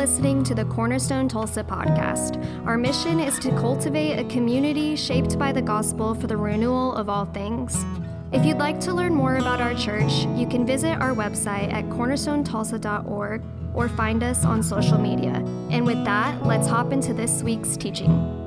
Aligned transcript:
listening 0.00 0.42
to 0.42 0.54
the 0.54 0.64
Cornerstone 0.64 1.28
Tulsa 1.28 1.62
podcast. 1.62 2.42
Our 2.64 2.78
mission 2.78 3.20
is 3.20 3.38
to 3.40 3.50
cultivate 3.50 4.18
a 4.18 4.24
community 4.30 4.96
shaped 4.96 5.38
by 5.38 5.52
the 5.52 5.60
gospel 5.60 6.14
for 6.14 6.26
the 6.26 6.38
renewal 6.38 6.94
of 6.94 7.10
all 7.10 7.26
things. 7.26 7.84
If 8.32 8.46
you'd 8.46 8.56
like 8.56 8.80
to 8.80 8.94
learn 8.94 9.14
more 9.14 9.36
about 9.36 9.60
our 9.60 9.74
church, 9.74 10.24
you 10.34 10.46
can 10.46 10.64
visit 10.64 10.94
our 11.02 11.14
website 11.14 11.70
at 11.70 11.84
cornerstonetulsa.org 11.90 13.42
or 13.74 13.88
find 13.90 14.22
us 14.22 14.42
on 14.46 14.62
social 14.62 14.96
media. 14.96 15.34
And 15.68 15.84
with 15.84 16.02
that, 16.06 16.46
let's 16.46 16.66
hop 16.66 16.94
into 16.94 17.12
this 17.12 17.42
week's 17.42 17.76
teaching. 17.76 18.39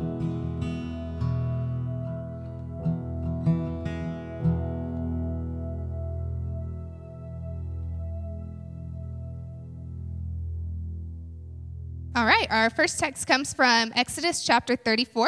Our 12.64 12.70
first 12.70 12.98
text 12.98 13.28
comes 13.28 13.54
from 13.54 13.92
Exodus 13.94 14.42
chapter 14.42 14.78
34. 14.78 15.28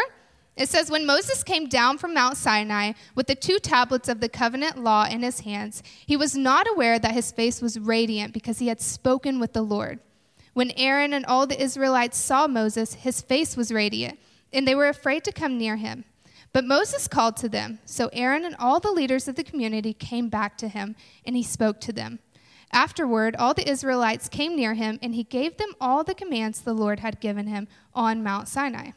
It 0.55 0.69
says, 0.69 0.89
When 0.89 1.05
Moses 1.05 1.43
came 1.43 1.67
down 1.67 1.97
from 1.97 2.13
Mount 2.13 2.37
Sinai 2.37 2.93
with 3.13 3.27
the 3.27 3.35
two 3.35 3.59
tablets 3.59 4.07
of 4.07 4.21
the 4.21 4.29
covenant 4.29 4.81
law 4.81 5.05
in 5.05 5.21
his 5.21 5.41
hands, 5.41 5.83
he 6.05 6.15
was 6.15 6.37
not 6.37 6.65
aware 6.71 6.97
that 6.97 7.11
his 7.11 7.33
face 7.33 7.61
was 7.61 7.77
radiant 7.77 8.33
because 8.33 8.59
he 8.59 8.69
had 8.69 8.79
spoken 8.79 9.37
with 9.37 9.51
the 9.51 9.63
Lord. 9.63 9.99
When 10.53 10.71
Aaron 10.77 11.11
and 11.11 11.25
all 11.25 11.45
the 11.45 11.61
Israelites 11.61 12.17
saw 12.17 12.47
Moses, 12.47 12.93
his 12.93 13.21
face 13.21 13.57
was 13.57 13.69
radiant, 13.69 14.17
and 14.53 14.65
they 14.65 14.73
were 14.73 14.87
afraid 14.87 15.25
to 15.25 15.33
come 15.33 15.57
near 15.57 15.75
him. 15.75 16.05
But 16.53 16.63
Moses 16.63 17.05
called 17.09 17.35
to 17.37 17.49
them. 17.49 17.79
So 17.83 18.09
Aaron 18.13 18.45
and 18.45 18.55
all 18.59 18.79
the 18.79 18.91
leaders 18.91 19.27
of 19.27 19.35
the 19.35 19.43
community 19.43 19.93
came 19.93 20.29
back 20.29 20.57
to 20.59 20.69
him, 20.69 20.95
and 21.25 21.35
he 21.35 21.43
spoke 21.43 21.81
to 21.81 21.91
them. 21.91 22.19
Afterward, 22.75 23.37
all 23.37 23.53
the 23.53 23.67
Israelites 23.69 24.27
came 24.27 24.53
near 24.53 24.73
him, 24.73 24.99
and 25.01 25.15
he 25.15 25.23
gave 25.23 25.55
them 25.55 25.73
all 25.79 26.03
the 26.03 26.13
commands 26.13 26.59
the 26.59 26.73
Lord 26.73 26.99
had 26.99 27.21
given 27.21 27.47
him 27.47 27.69
on 27.93 28.21
Mount 28.21 28.49
Sinai. 28.49 28.91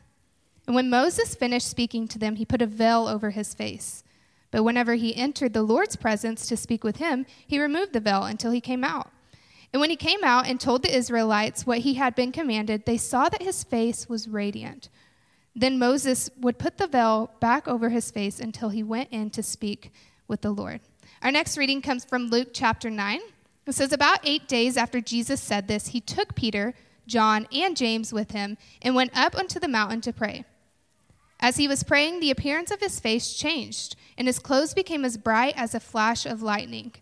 And 0.67 0.75
when 0.75 0.91
Moses 0.91 1.37
finished 1.37 1.69
speaking 1.69 2.09
to 2.09 2.19
them, 2.19 2.35
he 2.35 2.45
put 2.45 2.61
a 2.61 2.67
veil 2.67 3.07
over 3.07 3.31
his 3.31 3.55
face. 3.55 4.03
But 4.51 4.65
whenever 4.65 4.97
he 4.97 5.15
entered 5.15 5.53
the 5.53 5.63
Lord's 5.63 5.95
presence 5.95 6.49
to 6.49 6.57
speak 6.57 6.83
with 6.83 6.97
him, 6.97 7.25
he 7.47 7.61
removed 7.61 7.93
the 7.93 8.01
veil 8.01 8.25
until 8.25 8.51
he 8.51 8.61
came 8.61 8.83
out. 8.83 9.13
And 9.73 9.81
when 9.81 9.91
he 9.91 9.97
came 9.97 10.25
out 10.25 10.49
and 10.49 10.59
told 10.59 10.83
the 10.83 10.97
Israelites 10.97 11.65
what 11.65 11.79
he 11.79 11.95
had 11.95 12.17
been 12.17 12.33
commanded, 12.33 12.85
they 12.85 12.97
saw 12.97 13.29
that 13.29 13.43
his 13.43 13.63
face 13.63 14.09
was 14.09 14.27
radiant. 14.27 14.89
Then 15.55 15.79
Moses 15.79 16.31
would 16.41 16.59
put 16.59 16.79
the 16.79 16.89
veil 16.89 17.31
back 17.39 17.69
over 17.69 17.91
his 17.91 18.11
face 18.11 18.41
until 18.41 18.71
he 18.71 18.83
went 18.83 19.11
in 19.13 19.31
to 19.31 19.43
speak 19.43 19.93
with 20.27 20.41
the 20.41 20.51
Lord. 20.51 20.81
Our 21.23 21.31
next 21.31 21.57
reading 21.57 21.81
comes 21.81 22.05
from 22.05 22.27
Luke 22.27 22.49
chapter 22.53 22.91
9. 22.91 23.21
It 23.69 23.75
says, 23.75 23.93
About 23.93 24.21
eight 24.25 24.49
days 24.49 24.79
after 24.79 25.01
Jesus 25.01 25.43
said 25.43 25.69
this, 25.69 25.89
he 25.89 26.01
took 26.01 26.35
Peter, 26.35 26.73
John, 27.07 27.47
and 27.53 27.77
James 27.77 28.15
with 28.15 28.31
him 28.31 28.57
and 28.81 28.95
went 28.95 29.17
up 29.17 29.37
onto 29.37 29.61
the 29.61 29.69
mountain 29.69 30.01
to 30.03 30.13
pray. 30.13 30.45
As 31.39 31.59
he 31.59 31.69
was 31.69 31.85
praying, 31.85 32.21
the 32.21 32.31
appearance 32.31 32.71
of 32.71 32.81
his 32.81 32.99
face 32.99 33.35
changed, 33.35 33.95
and 34.17 34.27
his 34.27 34.39
clothes 34.39 34.73
became 34.73 35.05
as 35.05 35.19
bright 35.19 35.53
as 35.57 35.75
a 35.75 35.81
flash 35.81 36.25
of 36.25 36.43
lightning. 36.43 36.95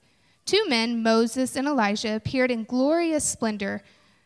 Two 0.44 0.64
men, 0.68 1.02
Moses 1.02 1.56
and 1.56 1.68
Elijah, 1.68 2.16
appeared 2.16 2.50
in 2.50 2.64
glorious 2.64 3.24
splendor, 3.24 3.82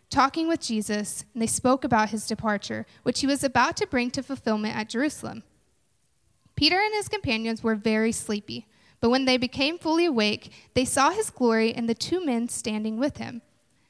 talking 0.08 0.48
with 0.48 0.60
Jesus, 0.60 1.24
and 1.34 1.42
they 1.42 1.46
spoke 1.46 1.84
about 1.84 2.08
his 2.08 2.26
departure, 2.26 2.86
which 3.02 3.20
he 3.20 3.26
was 3.26 3.44
about 3.44 3.76
to 3.76 3.86
bring 3.86 4.10
to 4.12 4.22
fulfillment 4.22 4.74
at 4.74 4.88
Jerusalem. 4.88 5.44
Peter 6.56 6.80
and 6.80 6.94
his 6.94 7.08
companions 7.08 7.62
were 7.62 7.74
very 7.74 8.12
sleepy. 8.12 8.66
But 9.00 9.10
when 9.10 9.24
they 9.24 9.36
became 9.36 9.78
fully 9.78 10.04
awake, 10.04 10.52
they 10.74 10.84
saw 10.84 11.10
his 11.10 11.30
glory 11.30 11.72
and 11.72 11.88
the 11.88 11.94
two 11.94 12.24
men 12.24 12.48
standing 12.48 12.98
with 12.98 13.16
him. 13.16 13.42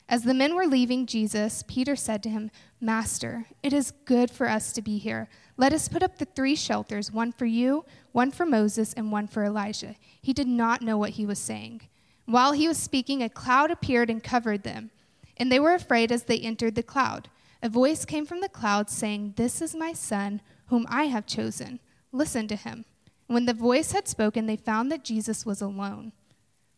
As 0.08 0.24
the 0.24 0.34
men 0.34 0.56
were 0.56 0.66
leaving 0.66 1.06
Jesus, 1.06 1.62
Peter 1.68 1.94
said 1.94 2.22
to 2.24 2.28
him, 2.28 2.50
Master, 2.80 3.46
it 3.62 3.72
is 3.72 3.92
good 4.04 4.30
for 4.30 4.48
us 4.48 4.72
to 4.72 4.82
be 4.82 4.98
here. 4.98 5.28
Let 5.56 5.72
us 5.72 5.88
put 5.88 6.02
up 6.02 6.18
the 6.18 6.24
three 6.24 6.56
shelters 6.56 7.12
one 7.12 7.30
for 7.30 7.46
you, 7.46 7.84
one 8.12 8.32
for 8.32 8.44
Moses, 8.44 8.92
and 8.92 9.12
one 9.12 9.28
for 9.28 9.44
Elijah. 9.44 9.94
He 10.20 10.32
did 10.32 10.48
not 10.48 10.82
know 10.82 10.98
what 10.98 11.10
he 11.10 11.26
was 11.26 11.38
saying. 11.38 11.82
While 12.26 12.52
he 12.52 12.66
was 12.66 12.78
speaking, 12.78 13.22
a 13.22 13.28
cloud 13.28 13.70
appeared 13.70 14.10
and 14.10 14.22
covered 14.22 14.62
them. 14.62 14.90
And 15.36 15.50
they 15.50 15.60
were 15.60 15.74
afraid 15.74 16.10
as 16.10 16.24
they 16.24 16.38
entered 16.38 16.74
the 16.74 16.82
cloud. 16.82 17.28
A 17.62 17.68
voice 17.68 18.04
came 18.04 18.26
from 18.26 18.40
the 18.40 18.48
cloud 18.48 18.90
saying, 18.90 19.34
This 19.36 19.60
is 19.62 19.74
my 19.74 19.92
son, 19.92 20.40
whom 20.66 20.86
I 20.88 21.04
have 21.04 21.26
chosen. 21.26 21.78
Listen 22.10 22.48
to 22.48 22.56
him. 22.56 22.84
When 23.30 23.46
the 23.46 23.54
voice 23.54 23.92
had 23.92 24.08
spoken, 24.08 24.46
they 24.46 24.56
found 24.56 24.90
that 24.90 25.04
Jesus 25.04 25.46
was 25.46 25.62
alone. 25.62 26.10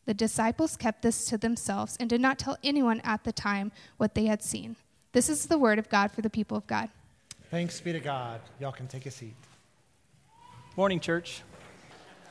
The 0.04 0.12
disciples 0.12 0.76
kept 0.76 1.00
this 1.00 1.24
to 1.30 1.38
themselves 1.38 1.96
and 1.98 2.10
did 2.10 2.20
not 2.20 2.38
tell 2.38 2.58
anyone 2.62 3.00
at 3.04 3.24
the 3.24 3.32
time 3.32 3.72
what 3.96 4.14
they 4.14 4.26
had 4.26 4.42
seen. 4.42 4.76
This 5.12 5.30
is 5.30 5.46
the 5.46 5.56
word 5.56 5.78
of 5.78 5.88
God 5.88 6.12
for 6.12 6.20
the 6.20 6.28
people 6.28 6.58
of 6.58 6.66
God. 6.66 6.90
Thanks 7.50 7.80
be 7.80 7.94
to 7.94 8.00
God. 8.00 8.38
Y'all 8.60 8.70
can 8.70 8.86
take 8.86 9.06
a 9.06 9.10
seat. 9.10 9.32
Morning, 10.76 11.00
church. 11.00 11.40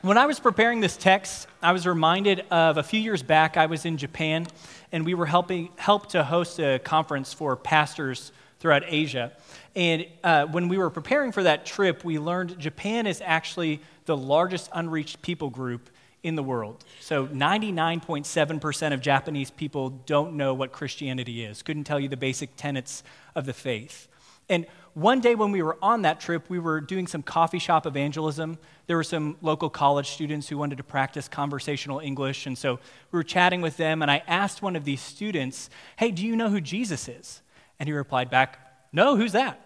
When 0.02 0.16
I 0.16 0.26
was 0.26 0.38
preparing 0.38 0.78
this 0.78 0.96
text, 0.96 1.48
I 1.60 1.72
was 1.72 1.84
reminded 1.84 2.44
of 2.48 2.78
a 2.78 2.84
few 2.84 3.00
years 3.00 3.24
back, 3.24 3.56
I 3.56 3.66
was 3.66 3.84
in 3.84 3.96
Japan, 3.96 4.46
and 4.92 5.04
we 5.04 5.14
were 5.14 5.26
helping 5.26 5.70
help 5.74 6.10
to 6.10 6.22
host 6.22 6.60
a 6.60 6.78
conference 6.78 7.32
for 7.32 7.56
pastors 7.56 8.30
throughout 8.62 8.84
Asia. 8.86 9.32
And 9.74 10.06
uh, 10.22 10.46
when 10.46 10.68
we 10.68 10.78
were 10.78 10.88
preparing 10.88 11.32
for 11.32 11.42
that 11.42 11.66
trip, 11.66 12.04
we 12.04 12.18
learned 12.20 12.58
Japan 12.60 13.08
is 13.08 13.20
actually 13.22 13.80
the 14.06 14.16
largest 14.16 14.70
unreached 14.72 15.20
people 15.20 15.50
group 15.50 15.90
in 16.22 16.36
the 16.36 16.44
world. 16.44 16.84
So 17.00 17.26
99.7% 17.26 18.94
of 18.94 19.00
Japanese 19.00 19.50
people 19.50 19.90
don't 19.90 20.36
know 20.36 20.54
what 20.54 20.70
Christianity 20.70 21.44
is, 21.44 21.62
couldn't 21.62 21.84
tell 21.84 21.98
you 21.98 22.08
the 22.08 22.16
basic 22.16 22.54
tenets 22.56 23.02
of 23.34 23.46
the 23.46 23.52
faith. 23.52 24.06
And 24.48 24.66
one 24.94 25.20
day 25.20 25.34
when 25.34 25.50
we 25.50 25.62
were 25.62 25.76
on 25.82 26.02
that 26.02 26.20
trip, 26.20 26.48
we 26.48 26.60
were 26.60 26.80
doing 26.80 27.08
some 27.08 27.22
coffee 27.22 27.58
shop 27.58 27.84
evangelism. 27.84 28.58
There 28.86 28.96
were 28.96 29.02
some 29.02 29.36
local 29.40 29.70
college 29.70 30.10
students 30.10 30.48
who 30.48 30.56
wanted 30.56 30.78
to 30.78 30.84
practice 30.84 31.26
conversational 31.26 31.98
English. 31.98 32.46
And 32.46 32.56
so 32.56 32.78
we 33.10 33.16
were 33.16 33.24
chatting 33.24 33.60
with 33.60 33.76
them, 33.76 34.02
and 34.02 34.10
I 34.10 34.22
asked 34.28 34.62
one 34.62 34.76
of 34.76 34.84
these 34.84 35.00
students, 35.00 35.68
Hey, 35.96 36.12
do 36.12 36.24
you 36.24 36.36
know 36.36 36.48
who 36.48 36.60
Jesus 36.60 37.08
is? 37.08 37.41
And 37.82 37.88
he 37.88 37.94
replied 37.94 38.30
back, 38.30 38.60
No, 38.92 39.16
who's 39.16 39.32
that? 39.32 39.60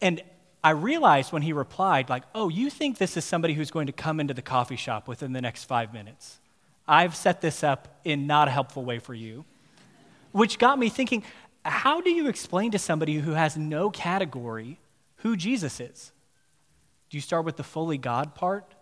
And 0.00 0.22
I 0.62 0.70
realized 0.70 1.32
when 1.32 1.42
he 1.42 1.52
replied, 1.52 2.08
like, 2.08 2.22
oh, 2.32 2.48
you 2.48 2.70
think 2.70 2.96
this 2.96 3.16
is 3.16 3.24
somebody 3.24 3.54
who's 3.54 3.72
going 3.72 3.88
to 3.88 3.92
come 3.92 4.20
into 4.20 4.34
the 4.34 4.40
coffee 4.40 4.76
shop 4.76 5.08
within 5.08 5.32
the 5.32 5.40
next 5.40 5.64
five 5.64 5.92
minutes. 5.92 6.38
I've 6.86 7.16
set 7.16 7.40
this 7.40 7.64
up 7.64 7.98
in 8.04 8.28
not 8.28 8.46
a 8.46 8.52
helpful 8.52 8.84
way 8.84 9.00
for 9.00 9.14
you. 9.14 9.44
Which 10.30 10.60
got 10.60 10.78
me 10.78 10.90
thinking, 10.90 11.24
how 11.64 12.00
do 12.00 12.10
you 12.10 12.28
explain 12.28 12.70
to 12.70 12.78
somebody 12.78 13.14
who 13.14 13.32
has 13.32 13.56
no 13.56 13.90
category 13.90 14.78
who 15.16 15.36
Jesus 15.36 15.80
is? 15.80 16.12
Do 17.10 17.16
you 17.16 17.20
start 17.20 17.44
with 17.44 17.56
the 17.56 17.64
fully 17.64 17.98
God 17.98 18.36
part 18.36 18.76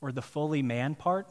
or 0.00 0.12
the 0.12 0.22
fully 0.22 0.62
man 0.62 0.94
part? 0.94 1.26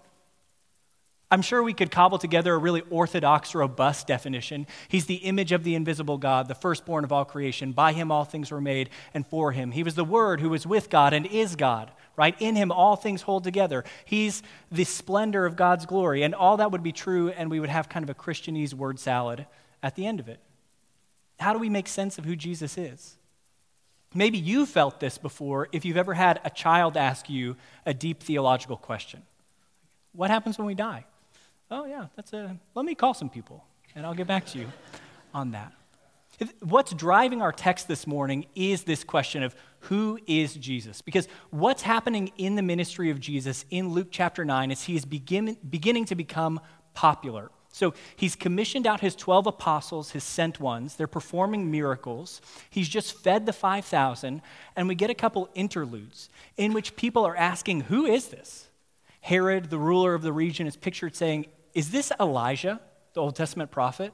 I'm 1.31 1.41
sure 1.41 1.63
we 1.63 1.73
could 1.73 1.89
cobble 1.89 2.19
together 2.19 2.53
a 2.53 2.57
really 2.57 2.83
orthodox, 2.91 3.55
robust 3.55 4.05
definition. 4.05 4.67
He's 4.87 5.07
the 5.07 5.15
image 5.15 5.51
of 5.51 5.63
the 5.63 5.73
invisible 5.73 6.17
God, 6.19 6.47
the 6.47 6.55
firstborn 6.55 7.03
of 7.03 7.11
all 7.11 7.25
creation. 7.25 7.71
By 7.71 7.93
him 7.93 8.11
all 8.11 8.25
things 8.25 8.51
were 8.51 8.61
made, 8.61 8.91
and 9.13 9.25
for 9.25 9.51
him. 9.51 9.71
He 9.71 9.81
was 9.81 9.95
the 9.95 10.03
Word 10.03 10.39
who 10.39 10.49
was 10.51 10.67
with 10.67 10.89
God 10.89 11.13
and 11.13 11.25
is 11.25 11.55
God, 11.55 11.91
right? 12.15 12.35
In 12.39 12.55
him 12.55 12.71
all 12.71 12.95
things 12.95 13.23
hold 13.23 13.43
together. 13.43 13.83
He's 14.05 14.43
the 14.71 14.83
splendor 14.83 15.45
of 15.45 15.55
God's 15.55 15.87
glory. 15.87 16.21
And 16.21 16.35
all 16.35 16.57
that 16.57 16.71
would 16.71 16.83
be 16.83 16.91
true, 16.91 17.29
and 17.29 17.49
we 17.49 17.59
would 17.59 17.69
have 17.69 17.89
kind 17.89 18.03
of 18.03 18.09
a 18.09 18.19
Christianese 18.19 18.75
word 18.75 18.99
salad 18.99 19.47
at 19.81 19.95
the 19.95 20.05
end 20.05 20.19
of 20.19 20.29
it. 20.29 20.39
How 21.39 21.53
do 21.53 21.59
we 21.59 21.69
make 21.69 21.87
sense 21.87 22.19
of 22.19 22.25
who 22.25 22.35
Jesus 22.35 22.77
is? 22.77 23.17
Maybe 24.13 24.37
you 24.37 24.65
felt 24.65 24.99
this 24.99 25.17
before 25.17 25.69
if 25.71 25.83
you've 25.83 25.97
ever 25.97 26.13
had 26.13 26.39
a 26.45 26.49
child 26.49 26.95
ask 26.95 27.29
you 27.29 27.57
a 27.85 27.93
deep 27.93 28.21
theological 28.21 28.77
question 28.77 29.23
What 30.13 30.29
happens 30.29 30.59
when 30.59 30.67
we 30.67 30.75
die? 30.75 31.05
Oh, 31.71 31.85
yeah, 31.85 32.07
that's 32.15 32.33
a, 32.33 32.57
let 32.75 32.85
me 32.85 32.95
call 32.95 33.13
some 33.13 33.29
people 33.29 33.65
and 33.95 34.05
I'll 34.05 34.13
get 34.13 34.27
back 34.27 34.45
to 34.47 34.59
you 34.59 34.67
on 35.33 35.51
that. 35.51 35.71
What's 36.59 36.93
driving 36.93 37.41
our 37.41 37.53
text 37.53 37.87
this 37.87 38.05
morning 38.05 38.45
is 38.55 38.83
this 38.83 39.05
question 39.05 39.41
of 39.41 39.55
who 39.79 40.19
is 40.27 40.53
Jesus? 40.55 41.01
Because 41.01 41.29
what's 41.49 41.81
happening 41.81 42.31
in 42.37 42.55
the 42.55 42.61
ministry 42.61 43.09
of 43.09 43.21
Jesus 43.21 43.63
in 43.69 43.89
Luke 43.89 44.09
chapter 44.11 44.43
9 44.43 44.69
is 44.69 44.83
he 44.83 44.97
is 44.97 45.05
begin, 45.05 45.55
beginning 45.69 46.05
to 46.05 46.15
become 46.15 46.59
popular. 46.93 47.51
So 47.71 47.93
he's 48.17 48.35
commissioned 48.35 48.85
out 48.85 48.99
his 48.99 49.15
12 49.15 49.47
apostles, 49.47 50.11
his 50.11 50.25
sent 50.25 50.59
ones. 50.59 50.95
They're 50.95 51.07
performing 51.07 51.71
miracles. 51.71 52.41
He's 52.69 52.89
just 52.89 53.17
fed 53.21 53.45
the 53.45 53.53
5,000, 53.53 54.41
and 54.75 54.87
we 54.87 54.95
get 54.95 55.09
a 55.09 55.15
couple 55.15 55.49
interludes 55.55 56.29
in 56.57 56.73
which 56.73 56.95
people 56.95 57.25
are 57.25 57.35
asking, 57.35 57.81
Who 57.81 58.05
is 58.05 58.27
this? 58.27 58.64
Herod, 59.25 59.71
the 59.71 59.79
ruler 59.79 60.13
of 60.13 60.21
the 60.21 60.31
region, 60.31 60.67
is 60.67 60.77
pictured 60.77 61.15
saying, 61.15 61.47
is 61.73 61.89
this 61.89 62.11
Elijah, 62.19 62.79
the 63.15 63.21
Old 63.21 63.35
Testament 63.35 63.71
prophet? 63.71 64.13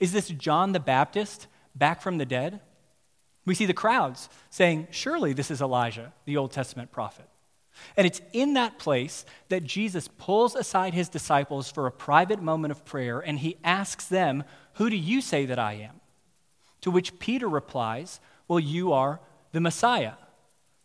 Is 0.00 0.12
this 0.12 0.26
John 0.26 0.72
the 0.72 0.80
Baptist 0.80 1.46
back 1.76 2.02
from 2.02 2.18
the 2.18 2.26
dead? 2.26 2.58
We 3.46 3.54
see 3.54 3.64
the 3.64 3.72
crowds 3.72 4.28
saying, 4.50 4.88
Surely 4.90 5.34
this 5.34 5.52
is 5.52 5.62
Elijah, 5.62 6.12
the 6.24 6.36
Old 6.36 6.50
Testament 6.50 6.90
prophet. 6.90 7.26
And 7.96 8.08
it's 8.08 8.20
in 8.32 8.54
that 8.54 8.76
place 8.76 9.24
that 9.50 9.62
Jesus 9.62 10.08
pulls 10.18 10.56
aside 10.56 10.94
his 10.94 11.08
disciples 11.08 11.70
for 11.70 11.86
a 11.86 11.92
private 11.92 12.42
moment 12.42 12.72
of 12.72 12.84
prayer 12.84 13.20
and 13.20 13.38
he 13.38 13.56
asks 13.62 14.08
them, 14.08 14.42
Who 14.74 14.90
do 14.90 14.96
you 14.96 15.20
say 15.20 15.46
that 15.46 15.60
I 15.60 15.74
am? 15.74 16.00
To 16.80 16.90
which 16.90 17.20
Peter 17.20 17.48
replies, 17.48 18.18
Well, 18.48 18.58
you 18.58 18.92
are 18.92 19.20
the 19.52 19.60
Messiah, 19.60 20.14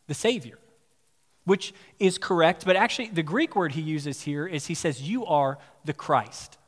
the 0.05 0.13
Savior, 0.13 0.59
which 1.49 1.73
is 1.97 2.19
correct. 2.19 2.63
But 2.63 2.75
actually, 2.75 3.07
the 3.07 3.23
Greek 3.23 3.55
word 3.55 3.71
he 3.71 3.81
uses 3.81 4.21
here 4.21 4.45
is 4.45 4.67
he 4.67 4.75
says, 4.75 5.01
You 5.01 5.25
are 5.25 5.57
the 5.83 5.93
Christ. 5.93 6.59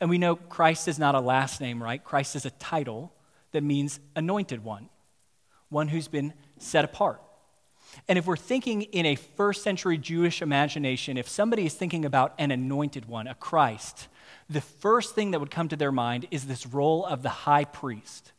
And 0.00 0.10
we 0.10 0.18
know 0.18 0.34
Christ 0.34 0.88
is 0.88 0.98
not 0.98 1.14
a 1.14 1.20
last 1.20 1.60
name, 1.60 1.80
right? 1.80 2.02
Christ 2.02 2.34
is 2.34 2.44
a 2.44 2.50
title 2.50 3.12
that 3.52 3.62
means 3.62 4.00
anointed 4.16 4.64
one, 4.64 4.88
one 5.68 5.88
who's 5.88 6.08
been 6.08 6.34
set 6.58 6.84
apart. 6.84 7.22
And 8.08 8.18
if 8.18 8.26
we're 8.26 8.36
thinking 8.36 8.82
in 8.82 9.06
a 9.06 9.14
first 9.14 9.62
century 9.62 9.96
Jewish 9.96 10.42
imagination, 10.42 11.16
if 11.16 11.28
somebody 11.28 11.64
is 11.64 11.74
thinking 11.74 12.04
about 12.04 12.34
an 12.36 12.50
anointed 12.50 13.06
one, 13.06 13.28
a 13.28 13.34
Christ, 13.36 14.08
the 14.50 14.60
first 14.60 15.14
thing 15.14 15.30
that 15.30 15.38
would 15.38 15.52
come 15.52 15.68
to 15.68 15.76
their 15.76 15.92
mind 15.92 16.26
is 16.32 16.46
this 16.46 16.66
role 16.66 17.06
of 17.06 17.22
the 17.22 17.28
high 17.28 17.64
priest 17.64 18.32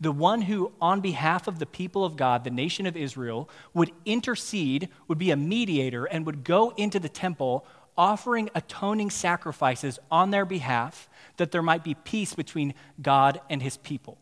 the 0.00 0.12
one 0.12 0.42
who, 0.42 0.72
on 0.80 1.00
behalf 1.00 1.46
of 1.46 1.58
the 1.58 1.66
people 1.66 2.04
of 2.04 2.16
God, 2.16 2.44
the 2.44 2.50
nation 2.50 2.86
of 2.86 2.96
Israel, 2.96 3.48
would 3.74 3.92
intercede, 4.04 4.88
would 5.08 5.18
be 5.18 5.30
a 5.30 5.36
mediator, 5.36 6.04
and 6.06 6.26
would 6.26 6.44
go 6.44 6.70
into 6.76 6.98
the 6.98 7.08
temple 7.08 7.66
offering 7.96 8.48
atoning 8.54 9.10
sacrifices 9.10 9.98
on 10.10 10.30
their 10.30 10.46
behalf 10.46 11.08
that 11.36 11.50
there 11.50 11.62
might 11.62 11.84
be 11.84 11.94
peace 11.94 12.34
between 12.34 12.74
God 13.02 13.40
and 13.50 13.62
his 13.62 13.76
people. 13.76 14.18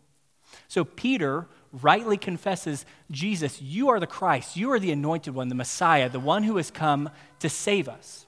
So 0.67 0.85
Peter 0.85 1.47
rightly 1.73 2.17
confesses 2.17 2.87
Jesus, 3.11 3.61
you 3.61 3.89
are 3.89 4.00
the 4.00 4.06
Christ, 4.06 4.56
you 4.56 4.73
are 4.73 4.81
the 4.81 4.91
anointed 4.91 5.35
one, 5.35 5.49
the 5.49 5.55
Messiah, 5.55 6.09
the 6.09 6.21
one 6.21 6.43
who 6.43 6.56
has 6.56 6.71
come 6.71 7.11
to 7.41 7.49
save 7.49 7.89
us. 7.89 8.27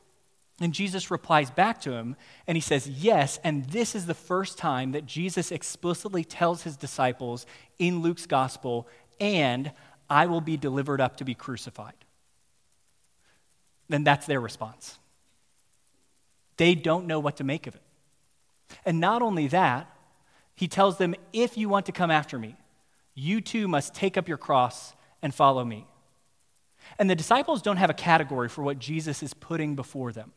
And 0.60 0.74
Jesus 0.74 1.10
replies 1.10 1.50
back 1.50 1.80
to 1.82 1.92
him, 1.92 2.16
and 2.46 2.54
he 2.54 2.60
says, 2.60 2.86
Yes, 2.86 3.40
and 3.42 3.64
this 3.66 3.94
is 3.94 4.04
the 4.04 4.14
first 4.14 4.58
time 4.58 4.92
that 4.92 5.06
Jesus 5.06 5.50
explicitly 5.50 6.22
tells 6.22 6.62
his 6.62 6.76
disciples 6.76 7.46
in 7.78 8.02
Luke's 8.02 8.26
gospel, 8.26 8.86
and 9.18 9.72
I 10.10 10.26
will 10.26 10.42
be 10.42 10.58
delivered 10.58 11.00
up 11.00 11.16
to 11.16 11.24
be 11.24 11.34
crucified. 11.34 11.94
Then 13.88 14.04
that's 14.04 14.26
their 14.26 14.40
response. 14.40 14.98
They 16.58 16.74
don't 16.74 17.06
know 17.06 17.20
what 17.20 17.38
to 17.38 17.44
make 17.44 17.66
of 17.66 17.74
it. 17.74 17.82
And 18.84 19.00
not 19.00 19.22
only 19.22 19.46
that, 19.48 19.90
he 20.54 20.68
tells 20.68 20.98
them, 20.98 21.14
If 21.32 21.56
you 21.56 21.70
want 21.70 21.86
to 21.86 21.92
come 21.92 22.10
after 22.10 22.38
me, 22.38 22.54
you 23.14 23.40
too 23.40 23.66
must 23.66 23.94
take 23.94 24.18
up 24.18 24.28
your 24.28 24.36
cross 24.36 24.94
and 25.22 25.34
follow 25.34 25.64
me. 25.64 25.86
And 26.98 27.08
the 27.08 27.14
disciples 27.14 27.62
don't 27.62 27.78
have 27.78 27.90
a 27.90 27.94
category 27.94 28.50
for 28.50 28.62
what 28.62 28.78
Jesus 28.78 29.22
is 29.22 29.32
putting 29.32 29.74
before 29.74 30.12
them. 30.12 30.32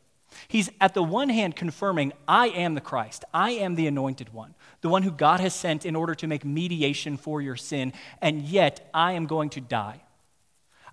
He's 0.48 0.70
at 0.80 0.94
the 0.94 1.02
one 1.02 1.28
hand 1.28 1.56
confirming, 1.56 2.12
I 2.26 2.48
am 2.48 2.74
the 2.74 2.80
Christ. 2.80 3.24
I 3.32 3.52
am 3.52 3.74
the 3.74 3.86
anointed 3.86 4.32
one, 4.32 4.54
the 4.80 4.88
one 4.88 5.02
who 5.02 5.10
God 5.10 5.40
has 5.40 5.54
sent 5.54 5.86
in 5.86 5.96
order 5.96 6.14
to 6.16 6.26
make 6.26 6.44
mediation 6.44 7.16
for 7.16 7.40
your 7.40 7.56
sin, 7.56 7.92
and 8.20 8.42
yet 8.42 8.88
I 8.92 9.12
am 9.12 9.26
going 9.26 9.50
to 9.50 9.60
die. 9.60 10.00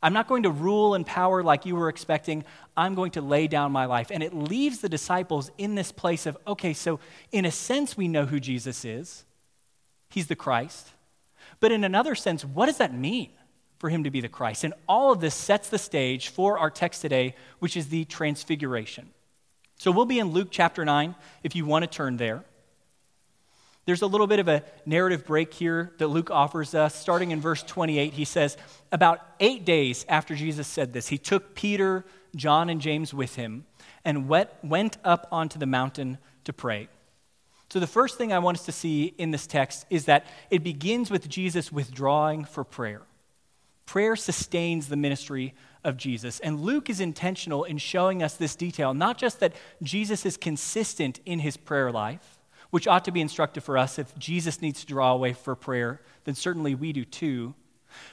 I'm 0.04 0.14
not 0.14 0.28
going 0.28 0.44
to 0.44 0.50
rule 0.50 0.96
in 0.96 1.04
power 1.04 1.44
like 1.44 1.66
you 1.66 1.76
were 1.76 1.90
expecting. 1.90 2.44
I'm 2.76 2.96
going 2.96 3.12
to 3.12 3.22
lay 3.22 3.48
down 3.48 3.72
my 3.72 3.86
life. 3.86 4.10
And 4.10 4.24
it 4.24 4.34
leaves 4.34 4.80
the 4.80 4.90
disciples 4.90 5.52
in 5.58 5.76
this 5.76 5.92
place 5.92 6.26
of, 6.26 6.38
okay, 6.48 6.74
so 6.74 7.00
in 7.32 7.46
a 7.46 7.52
sense, 7.52 7.96
we 7.96 8.08
know 8.08 8.26
who 8.26 8.40
Jesus 8.40 8.84
is. 8.84 9.26
He's 10.10 10.28
the 10.28 10.36
Christ. 10.36 10.90
But 11.60 11.72
in 11.72 11.84
another 11.84 12.16
sense, 12.16 12.44
what 12.44 12.66
does 12.66 12.78
that 12.78 12.94
mean 12.94 13.30
for 13.78 13.90
him 13.90 14.04
to 14.04 14.10
be 14.10 14.22
the 14.22 14.28
Christ? 14.28 14.64
And 14.64 14.74
all 14.90 15.12
of 15.12 15.22
this 15.22 15.36
sets 15.36 15.70
the 15.70 15.78
stage 15.78 16.30
for 16.30 16.58
our 16.58 16.72
text 16.72 17.02
today, 17.04 17.36
which 17.60 17.78
is 17.78 17.90
the 17.90 18.06
transfiguration. 18.06 19.12
So 19.82 19.90
we'll 19.90 20.06
be 20.06 20.20
in 20.20 20.28
Luke 20.28 20.50
chapter 20.52 20.86
9 20.86 21.16
if 21.42 21.56
you 21.56 21.66
want 21.66 21.82
to 21.82 21.90
turn 21.90 22.18
there. 22.18 22.44
There's 23.86 24.04
a 24.04 24.06
little 24.06 24.28
bit 24.28 24.38
of 24.38 24.48
a 24.48 24.64
narrative 24.86 25.26
break 25.26 25.52
here 25.56 25.92
that 25.98 26.06
Luke 26.06 26.30
offers 26.30 26.76
us. 26.76 26.94
Starting 26.94 27.32
in 27.32 27.42
verse 27.42 27.64
28, 27.64 28.14
he 28.14 28.24
says, 28.24 28.58
About 28.92 29.26
eight 29.40 29.66
days 29.66 30.06
after 30.08 30.36
Jesus 30.36 30.68
said 30.68 30.94
this, 30.94 31.08
he 31.08 31.18
took 31.18 31.56
Peter, 31.56 32.06
John, 32.36 32.70
and 32.70 32.80
James 32.80 33.12
with 33.12 33.38
him 33.38 33.66
and 34.06 34.30
went 34.30 34.98
up 35.04 35.28
onto 35.32 35.58
the 35.58 35.66
mountain 35.66 36.20
to 36.44 36.54
pray. 36.54 36.88
So, 37.72 37.80
the 37.80 37.88
first 37.88 38.20
thing 38.20 38.32
I 38.32 38.38
want 38.38 38.60
us 38.60 38.66
to 38.66 38.72
see 38.72 39.16
in 39.18 39.32
this 39.32 39.48
text 39.48 39.88
is 39.90 40.06
that 40.06 40.28
it 40.52 40.64
begins 40.64 41.10
with 41.10 41.28
Jesus 41.28 41.72
withdrawing 41.72 42.46
for 42.46 42.64
prayer. 42.64 43.02
Prayer 43.86 44.16
sustains 44.16 44.88
the 44.88 44.96
ministry 44.96 45.54
of 45.84 45.98
Jesus. 45.98 46.40
And 46.40 46.62
Luke 46.62 46.90
is 46.90 47.00
intentional 47.00 47.64
in 47.64 47.78
showing 47.78 48.22
us 48.24 48.36
this 48.36 48.56
detail, 48.56 48.94
not 48.94 49.18
just 49.18 49.40
that 49.40 49.54
Jesus 49.82 50.26
is 50.26 50.38
consistent 50.38 51.20
in 51.26 51.40
his 51.40 51.58
prayer 51.58 51.92
life, 51.92 52.40
which 52.70 52.88
ought 52.88 53.06
to 53.06 53.12
be 53.12 53.22
instructive 53.22 53.64
for 53.64 53.78
us. 53.78 54.00
If 54.00 54.18
Jesus 54.18 54.62
needs 54.62 54.82
to 54.82 54.88
draw 54.88 55.12
away 55.12 55.34
for 55.34 55.56
prayer, 55.56 56.02
then 56.24 56.36
certainly 56.36 56.76
we 56.76 56.94
do 56.94 57.04
too. 57.04 57.54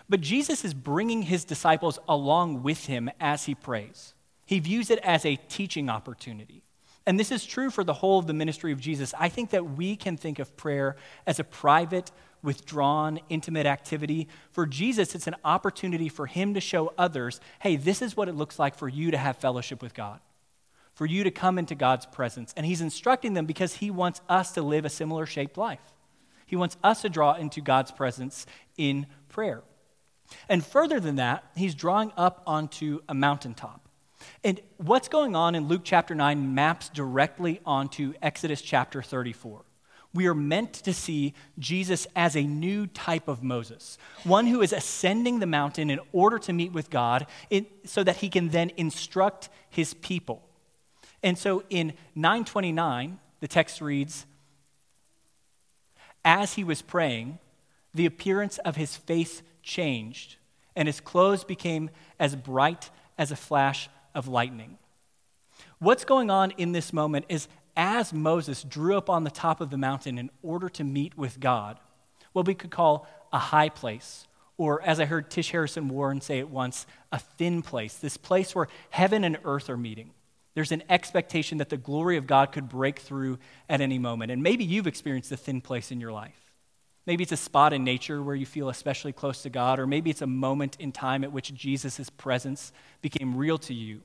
But 0.09 0.21
Jesus 0.21 0.65
is 0.65 0.75
bringing 0.75 1.23
his 1.23 1.45
disciples 1.45 1.99
along 2.09 2.63
with 2.63 2.87
him 2.87 3.11
as 3.21 3.45
he 3.45 3.55
prays. 3.55 4.15
He 4.45 4.59
views 4.59 4.91
it 4.91 4.99
as 5.01 5.25
a 5.25 5.37
teaching 5.37 5.89
opportunity. 5.89 6.65
And 7.09 7.19
this 7.19 7.33
is 7.33 7.47
true 7.47 7.71
for 7.71 7.85
the 7.85 7.95
whole 7.95 8.19
of 8.19 8.27
the 8.27 8.35
ministry 8.35 8.71
of 8.71 8.83
Jesus. 8.83 9.15
I 9.19 9.31
think 9.31 9.49
that 9.51 9.65
we 9.65 9.97
can 9.97 10.19
think 10.19 10.39
of 10.39 10.55
prayer 10.59 10.95
as 11.27 11.41
a 11.41 11.45
private, 11.45 12.13
withdrawn, 12.43 13.19
intimate 13.31 13.65
activity. 13.65 14.29
For 14.51 14.67
Jesus, 14.67 15.15
it's 15.15 15.27
an 15.27 15.37
opportunity 15.43 16.11
for 16.11 16.27
him 16.27 16.53
to 16.53 16.61
show 16.61 16.93
others 16.99 17.41
hey, 17.61 17.77
this 17.77 18.03
is 18.03 18.15
what 18.15 18.29
it 18.29 18.35
looks 18.35 18.59
like 18.59 18.75
for 18.75 18.91
you 18.91 19.11
to 19.11 19.17
have 19.17 19.39
fellowship 19.39 19.81
with 19.81 19.95
God, 19.95 20.21
for 20.93 21.07
you 21.07 21.25
to 21.25 21.31
come 21.31 21.59
into 21.59 21.75
God's 21.75 22.05
presence. 22.05 22.53
And 22.59 22.67
he's 22.67 22.83
instructing 22.83 23.33
them 23.33 23.47
because 23.47 23.77
he 23.77 23.91
wants 23.91 24.21
us 24.29 24.53
to 24.53 24.61
live 24.61 24.85
a 24.85 24.91
similar 24.91 25.25
shaped 25.25 25.57
life. 25.57 25.95
He 26.45 26.57
wants 26.57 26.77
us 26.85 27.01
to 27.01 27.09
draw 27.09 27.33
into 27.33 27.63
God's 27.63 27.91
presence 27.91 28.45
in 28.77 29.07
prayer. 29.31 29.63
And 30.47 30.63
further 30.63 31.01
than 31.01 31.17
that, 31.17 31.43
he's 31.57 31.75
drawing 31.75 32.13
up 32.19 32.43
onto 32.47 33.01
a 33.09 33.15
mountaintop. 33.15 33.88
And 34.45 34.61
what's 34.77 35.09
going 35.09 35.37
on 35.37 35.55
in 35.55 35.69
Luke 35.69 35.83
chapter 35.85 36.15
9 36.15 36.55
maps 36.55 36.89
directly 36.89 37.61
onto 37.65 38.15
Exodus 38.23 38.63
chapter 38.63 39.03
34 39.03 39.65
we 40.15 40.27
are 40.27 40.35
meant 40.35 40.73
to 40.73 40.95
see 40.95 41.35
Jesus 41.59 42.07
as 42.17 42.37
a 42.37 42.43
new 42.43 42.87
type 42.87 43.29
of 43.29 43.43
Moses, 43.43 43.99
one 44.25 44.47
who 44.47 44.63
is 44.63 44.73
ascending 44.73 45.39
the 45.39 45.47
mountain 45.47 45.91
in 45.91 46.01
order 46.13 46.39
to 46.41 46.53
meet 46.53 46.73
with 46.73 46.91
God 46.91 47.27
in, 47.51 47.67
so 47.85 48.03
that 48.03 48.17
he 48.17 48.29
can 48.29 48.49
then 48.49 48.73
instruct 48.77 49.49
his 49.69 49.95
people. 49.95 50.43
And 51.23 51.37
so 51.37 51.63
in 51.69 51.93
929, 52.15 53.19
the 53.41 53.49
text 53.49 53.81
reads 53.81 54.25
As 56.25 56.55
he 56.55 56.65
was 56.65 56.81
praying, 56.81 57.39
the 57.95 58.07
appearance 58.07 58.59
of 58.59 58.77
his 58.77 58.97
face 58.97 59.43
changed, 59.63 60.37
and 60.75 60.89
his 60.89 61.01
clothes 61.01 61.45
became 61.45 61.91
as 62.19 62.35
bright 62.35 62.91
as 63.19 63.31
a 63.31 63.37
flash 63.37 63.91
of 64.15 64.29
lightning. 64.29 64.79
What's 65.79 66.05
going 66.05 66.31
on 66.31 66.53
in 66.53 66.73
this 66.73 66.93
moment 66.93 67.27
is 67.29 67.49
as 67.77 68.13
Moses 68.13 68.65
drew 68.65 68.97
up 68.97 69.09
on 69.09 69.25
the 69.25 69.31
top 69.31 69.61
of 69.61 69.71
the 69.71 69.79
mountain 69.79 70.19
in 70.19 70.31
order 70.43 70.69
to 70.71 70.85
meet 70.85 71.17
with 71.17 71.39
God, 71.39 71.79
what 72.33 72.47
we 72.47 72.55
could 72.55 72.71
call 72.71 73.07
a 73.33 73.39
high 73.39 73.69
place, 73.69 74.27
or 74.57 74.83
as 74.83 74.99
I 74.99 75.05
heard 75.05 75.31
Tish 75.31 75.53
Harrison 75.53 75.89
Warren 75.89 76.21
say 76.21 76.41
it 76.41 76.51
once, 76.51 76.87
a 77.13 77.19
thin 77.19 77.63
place, 77.63 77.95
this 77.95 78.17
place 78.17 78.55
where 78.55 78.67
heaven 78.91 79.23
and 79.23 79.39
earth 79.45 79.71
are 79.71 79.77
meeting. 79.77 80.11
There's 80.55 80.73
an 80.73 80.83
expectation 80.89 81.59
that 81.59 81.69
the 81.69 81.77
glory 81.77 82.17
of 82.17 82.27
God 82.27 82.51
could 82.51 82.69
break 82.69 82.99
through 82.99 83.39
at 83.69 83.81
any 83.81 83.99
moment. 83.99 84.33
And 84.33 84.43
maybe 84.43 84.65
you've 84.65 84.89
experienced 84.89 85.31
a 85.31 85.37
thin 85.37 85.61
place 85.61 85.93
in 85.93 86.01
your 86.01 86.11
life. 86.11 86.48
Maybe 87.09 87.23
it's 87.23 87.33
a 87.33 87.39
spot 87.39 87.73
in 87.73 87.85
nature 87.85 88.23
where 88.23 88.37
you 88.37 88.45
feel 88.45 88.69
especially 88.69 89.15
close 89.15 89.41
to 89.41 89.49
God, 89.49 89.79
or 89.79 89.87
maybe 89.87 90.11
it's 90.11 90.21
a 90.21 90.27
moment 90.27 90.77
in 90.79 90.93
time 90.93 91.25
at 91.25 91.33
which 91.33 91.55
Jesus' 91.55 92.11
presence 92.11 92.71
became 93.01 93.35
real 93.35 93.57
to 93.61 93.73
you. 93.73 94.03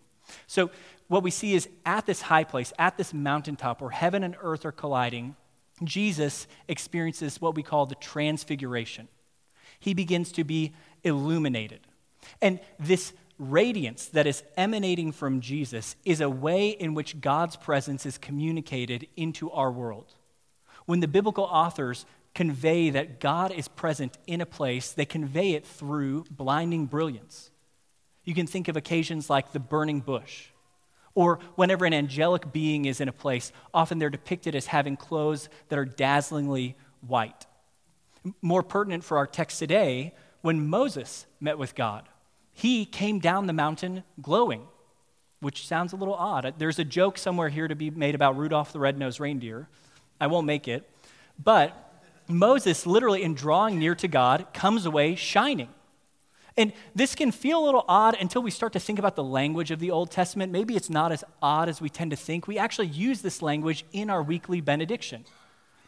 So, 0.47 0.71
what 1.09 1.21
we 1.21 1.29
see 1.29 1.53
is 1.53 1.67
at 1.85 2.05
this 2.05 2.21
high 2.21 2.45
place, 2.45 2.71
at 2.79 2.95
this 2.95 3.13
mountaintop 3.13 3.81
where 3.81 3.89
heaven 3.89 4.23
and 4.23 4.37
earth 4.41 4.65
are 4.65 4.71
colliding, 4.71 5.35
Jesus 5.83 6.47
experiences 6.69 7.41
what 7.41 7.55
we 7.55 7.61
call 7.61 7.85
the 7.85 7.95
transfiguration. 7.95 9.09
He 9.81 9.93
begins 9.93 10.31
to 10.31 10.45
be 10.45 10.71
illuminated. 11.03 11.81
And 12.41 12.61
this 12.79 13.11
radiance 13.37 14.05
that 14.05 14.27
is 14.27 14.43
emanating 14.55 15.11
from 15.11 15.41
Jesus 15.41 15.97
is 16.05 16.21
a 16.21 16.29
way 16.29 16.69
in 16.69 16.93
which 16.93 17.19
God's 17.19 17.57
presence 17.57 18.05
is 18.05 18.17
communicated 18.17 19.07
into 19.17 19.51
our 19.51 19.73
world. 19.73 20.13
When 20.85 21.01
the 21.01 21.07
biblical 21.09 21.43
authors 21.43 22.05
convey 22.33 22.89
that 22.89 23.19
God 23.19 23.51
is 23.51 23.67
present 23.67 24.17
in 24.25 24.41
a 24.41 24.45
place, 24.45 24.91
they 24.91 25.05
convey 25.05 25.51
it 25.51 25.65
through 25.65 26.25
blinding 26.31 26.85
brilliance. 26.87 27.51
You 28.23 28.33
can 28.33 28.47
think 28.47 28.67
of 28.67 28.75
occasions 28.75 29.29
like 29.29 29.51
the 29.51 29.59
burning 29.59 29.99
bush, 29.99 30.47
or 31.13 31.39
whenever 31.55 31.85
an 31.85 31.93
angelic 31.93 32.51
being 32.51 32.85
is 32.85 32.99
in 32.99 33.07
a 33.07 33.13
place, 33.13 33.51
often 33.73 33.99
they're 33.99 34.09
depicted 34.09 34.55
as 34.55 34.67
having 34.67 34.97
clothes 34.97 35.47
that 35.69 35.77
are 35.77 35.85
dazzlingly 35.85 36.75
white. 37.05 37.45
More 38.41 38.63
pertinent 38.63 39.03
for 39.03 39.17
our 39.17 39.27
text 39.27 39.59
today, 39.59 40.13
when 40.41 40.67
Moses 40.67 41.25
met 41.39 41.57
with 41.57 41.75
God, 41.75 42.09
he 42.51 42.85
came 42.85 43.19
down 43.19 43.47
the 43.47 43.53
mountain 43.53 44.03
glowing, 44.21 44.67
which 45.39 45.67
sounds 45.67 45.93
a 45.93 45.97
little 45.97 46.15
odd. 46.15 46.53
There's 46.57 46.79
a 46.79 46.85
joke 46.85 47.17
somewhere 47.17 47.49
here 47.49 47.67
to 47.67 47.75
be 47.75 47.89
made 47.89 48.15
about 48.15 48.37
Rudolph 48.37 48.71
the 48.71 48.79
Red-Nosed 48.79 49.19
Reindeer. 49.19 49.67
I 50.19 50.27
won't 50.27 50.47
make 50.47 50.67
it. 50.67 50.89
But 51.43 51.92
Moses, 52.33 52.85
literally, 52.85 53.23
in 53.23 53.33
drawing 53.33 53.79
near 53.79 53.95
to 53.95 54.07
God, 54.07 54.47
comes 54.53 54.85
away 54.85 55.15
shining. 55.15 55.69
And 56.55 56.73
this 56.93 57.15
can 57.15 57.31
feel 57.31 57.63
a 57.63 57.65
little 57.65 57.85
odd 57.87 58.15
until 58.19 58.43
we 58.43 58.51
start 58.51 58.73
to 58.73 58.79
think 58.79 58.99
about 58.99 59.15
the 59.15 59.23
language 59.23 59.71
of 59.71 59.79
the 59.79 59.89
Old 59.91 60.11
Testament. 60.11 60.51
Maybe 60.51 60.75
it's 60.75 60.89
not 60.89 61.11
as 61.11 61.23
odd 61.41 61.67
as 61.67 61.81
we 61.81 61.89
tend 61.89 62.11
to 62.11 62.17
think. 62.17 62.47
We 62.47 62.59
actually 62.59 62.87
use 62.87 63.21
this 63.21 63.41
language 63.41 63.85
in 63.91 64.09
our 64.09 64.21
weekly 64.21 64.61
benediction. 64.61 65.25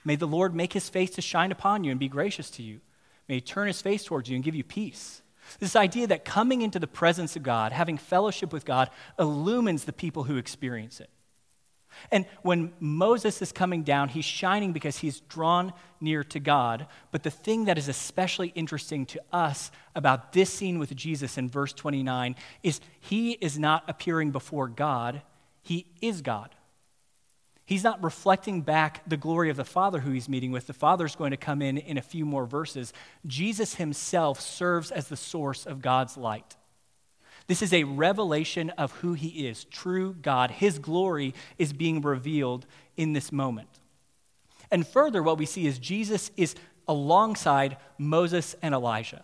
May 0.04 0.16
the 0.16 0.28
Lord 0.28 0.56
make 0.56 0.74
his 0.74 0.90
face 0.90 1.12
to 1.12 1.22
shine 1.22 1.52
upon 1.52 1.84
you 1.84 1.92
and 1.92 2.00
be 2.00 2.08
gracious 2.08 2.50
to 2.52 2.64
you. 2.64 2.80
May 3.28 3.36
he 3.36 3.42
turn 3.42 3.68
his 3.68 3.82
face 3.82 4.04
towards 4.04 4.30
you 4.30 4.36
and 4.36 4.44
give 4.44 4.56
you 4.56 4.64
peace. 4.64 5.22
This 5.60 5.76
idea 5.76 6.08
that 6.08 6.26
coming 6.26 6.64
into 6.64 6.80
the 6.80 6.88
presence 6.88 7.36
of 7.36 7.44
God, 7.44 7.72
having 7.72 7.98
fellowship 7.98 8.52
with 8.52 8.66
God, 8.66 8.90
illumines 9.20 9.86
the 9.86 9.94
people 9.94 10.24
who 10.24 10.38
experience 10.38 11.00
it. 11.00 11.10
And 12.12 12.26
when 12.42 12.74
Moses 12.80 13.42
is 13.42 13.52
coming 13.52 13.84
down, 13.84 14.10
he's 14.10 14.26
shining 14.26 14.74
because 14.74 14.98
he's 14.98 15.20
drawn 15.22 15.74
near 16.00 16.24
to 16.26 16.40
God. 16.40 16.88
But 17.12 17.24
the 17.24 17.32
thing 17.32 17.66
that 17.66 17.78
is 17.78 17.88
especially 17.88 18.50
interesting 18.50 19.06
to 19.08 19.22
us 19.32 19.72
about 19.96 20.34
this 20.34 20.52
scene 20.52 20.80
with 20.80 20.96
Jesus 20.96 21.38
in 21.38 21.50
verse 21.50 21.74
29 21.74 22.36
is 22.64 22.80
he 23.00 23.32
is 23.34 23.58
not 23.58 23.84
appearing 23.88 24.32
before 24.32 24.68
God, 24.68 25.22
he 25.62 25.88
is 26.02 26.22
God. 26.22 26.56
He's 27.68 27.84
not 27.84 28.04
reflecting 28.04 28.62
back 28.62 29.02
the 29.10 29.18
glory 29.18 29.50
of 29.50 29.58
the 29.58 29.66
Father 29.66 30.00
who 30.00 30.12
he's 30.12 30.30
meeting 30.30 30.52
with. 30.52 30.68
The 30.68 30.74
Father's 30.74 31.16
going 31.16 31.32
to 31.32 31.38
come 31.38 31.64
in 31.64 31.80
in 31.80 31.98
a 31.98 32.02
few 32.02 32.24
more 32.24 32.46
verses. 32.46 32.94
Jesus 33.26 33.76
himself 33.76 34.40
serves 34.40 34.92
as 34.92 35.08
the 35.08 35.18
source 35.18 35.66
of 35.66 35.82
God's 35.82 36.16
light. 36.16 36.56
This 37.48 37.62
is 37.62 37.74
a 37.74 37.84
revelation 37.84 38.72
of 38.72 38.92
who 38.94 39.14
he 39.14 39.48
is, 39.48 39.66
true 39.66 40.16
God. 40.22 40.52
His 40.52 40.80
glory 40.80 41.34
is 41.58 41.74
being 41.74 42.02
revealed 42.02 42.66
in 42.98 43.14
this 43.14 43.32
moment. 43.32 43.70
And 44.72 44.88
further, 44.88 45.22
what 45.22 45.38
we 45.38 45.46
see 45.46 45.68
is 45.68 45.78
Jesus 45.78 46.32
is 46.38 46.56
alongside 46.88 47.78
Moses 47.98 48.56
and 48.62 48.74
Elijah. 48.74 49.24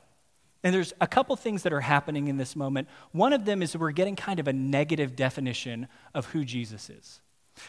And 0.63 0.73
there's 0.73 0.93
a 1.01 1.07
couple 1.07 1.35
things 1.35 1.63
that 1.63 1.73
are 1.73 1.81
happening 1.81 2.27
in 2.27 2.37
this 2.37 2.55
moment. 2.55 2.87
One 3.11 3.33
of 3.33 3.45
them 3.45 3.63
is 3.63 3.75
we're 3.75 3.91
getting 3.91 4.15
kind 4.15 4.39
of 4.39 4.47
a 4.47 4.53
negative 4.53 5.15
definition 5.15 5.87
of 6.13 6.27
who 6.27 6.45
Jesus 6.45 6.89
is. 6.89 7.21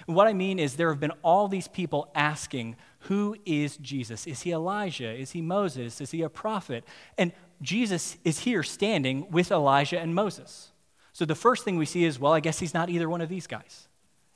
And 0.07 0.15
what 0.15 0.29
I 0.29 0.33
mean 0.33 0.59
is, 0.59 0.77
there 0.77 0.91
have 0.91 1.01
been 1.01 1.13
all 1.23 1.49
these 1.49 1.69
people 1.69 2.11
asking, 2.15 2.77
Who 3.01 3.37
is 3.45 3.77
Jesus? 3.79 4.27
Is 4.27 4.43
he 4.43 4.53
Elijah? 4.53 5.11
Is 5.11 5.33
he 5.33 5.43
Moses? 5.43 6.01
Is 6.01 6.11
he 6.11 6.23
a 6.23 6.29
prophet? 6.29 6.85
And 7.19 7.33
Jesus 7.63 8.17
is 8.25 8.41
here 8.41 8.63
standing 8.63 9.31
with 9.31 9.51
Elijah 9.51 9.99
and 9.99 10.15
Moses. 10.15 10.73
So 11.13 11.25
the 11.25 11.35
first 11.35 11.65
thing 11.65 11.77
we 11.77 11.87
see 11.87 12.05
is, 12.05 12.19
well, 12.19 12.33
I 12.33 12.41
guess 12.41 12.59
he's 12.59 12.75
not 12.75 12.91
either 12.91 13.09
one 13.09 13.21
of 13.21 13.29
these 13.29 13.47
guys. 13.47 13.89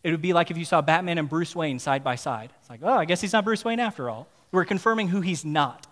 It 0.02 0.12
would 0.12 0.22
be 0.22 0.32
like 0.32 0.50
if 0.50 0.56
you 0.56 0.64
saw 0.64 0.80
Batman 0.80 1.18
and 1.18 1.28
Bruce 1.28 1.56
Wayne 1.56 1.78
side 1.78 2.04
by 2.04 2.14
side. 2.14 2.52
It's 2.60 2.70
like, 2.70 2.80
oh, 2.82 2.96
I 2.96 3.04
guess 3.04 3.20
he's 3.20 3.32
not 3.32 3.44
Bruce 3.44 3.64
Wayne 3.64 3.80
after 3.80 4.08
all. 4.08 4.28
We're 4.52 4.64
confirming 4.64 5.08
who 5.08 5.20
he's 5.20 5.44
not. 5.44 5.86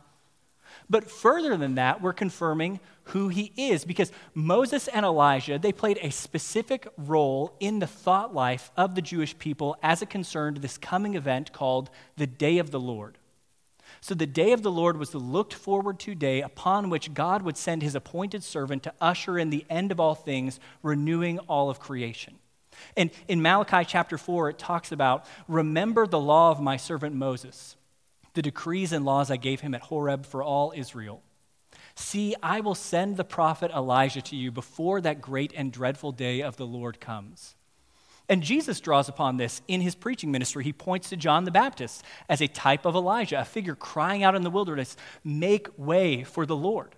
But 0.88 1.10
further 1.10 1.56
than 1.56 1.76
that, 1.76 2.02
we're 2.02 2.12
confirming 2.12 2.80
who 3.08 3.28
he 3.28 3.52
is 3.56 3.84
because 3.84 4.12
Moses 4.34 4.88
and 4.88 5.04
Elijah, 5.04 5.58
they 5.58 5.72
played 5.72 5.98
a 6.00 6.10
specific 6.10 6.86
role 6.96 7.56
in 7.60 7.78
the 7.78 7.86
thought 7.86 8.34
life 8.34 8.70
of 8.76 8.94
the 8.94 9.02
Jewish 9.02 9.38
people 9.38 9.76
as 9.82 10.02
it 10.02 10.10
concerned 10.10 10.58
this 10.58 10.78
coming 10.78 11.14
event 11.14 11.52
called 11.52 11.90
the 12.16 12.26
Day 12.26 12.58
of 12.58 12.70
the 12.70 12.80
Lord. 12.80 13.18
So 14.04 14.14
the 14.14 14.26
day 14.26 14.52
of 14.52 14.62
the 14.62 14.70
Lord 14.70 14.98
was 14.98 15.08
the 15.08 15.18
looked 15.18 15.54
forward 15.54 15.98
to 16.00 16.14
day 16.14 16.42
upon 16.42 16.90
which 16.90 17.14
God 17.14 17.40
would 17.40 17.56
send 17.56 17.80
his 17.80 17.94
appointed 17.94 18.44
servant 18.44 18.82
to 18.82 18.92
usher 19.00 19.38
in 19.38 19.48
the 19.48 19.64
end 19.70 19.90
of 19.90 19.98
all 19.98 20.14
things, 20.14 20.60
renewing 20.82 21.38
all 21.48 21.70
of 21.70 21.80
creation. 21.80 22.34
And 22.98 23.10
in 23.28 23.40
Malachi 23.40 23.82
chapter 23.86 24.18
4, 24.18 24.50
it 24.50 24.58
talks 24.58 24.92
about, 24.92 25.24
Remember 25.48 26.06
the 26.06 26.20
law 26.20 26.50
of 26.50 26.60
my 26.60 26.76
servant 26.76 27.14
Moses, 27.14 27.76
the 28.34 28.42
decrees 28.42 28.92
and 28.92 29.06
laws 29.06 29.30
I 29.30 29.38
gave 29.38 29.62
him 29.62 29.74
at 29.74 29.80
Horeb 29.80 30.26
for 30.26 30.42
all 30.42 30.74
Israel. 30.76 31.22
See, 31.94 32.34
I 32.42 32.60
will 32.60 32.74
send 32.74 33.16
the 33.16 33.24
prophet 33.24 33.70
Elijah 33.70 34.20
to 34.20 34.36
you 34.36 34.52
before 34.52 35.00
that 35.00 35.22
great 35.22 35.54
and 35.56 35.72
dreadful 35.72 36.12
day 36.12 36.42
of 36.42 36.58
the 36.58 36.66
Lord 36.66 37.00
comes. 37.00 37.54
And 38.28 38.42
Jesus 38.42 38.80
draws 38.80 39.08
upon 39.08 39.36
this 39.36 39.60
in 39.68 39.80
his 39.80 39.94
preaching 39.94 40.32
ministry. 40.32 40.64
He 40.64 40.72
points 40.72 41.10
to 41.10 41.16
John 41.16 41.44
the 41.44 41.50
Baptist 41.50 42.02
as 42.28 42.40
a 42.40 42.48
type 42.48 42.86
of 42.86 42.94
Elijah, 42.94 43.40
a 43.40 43.44
figure 43.44 43.74
crying 43.74 44.22
out 44.22 44.34
in 44.34 44.42
the 44.42 44.50
wilderness, 44.50 44.96
Make 45.22 45.68
way 45.76 46.24
for 46.24 46.46
the 46.46 46.56
Lord. 46.56 46.94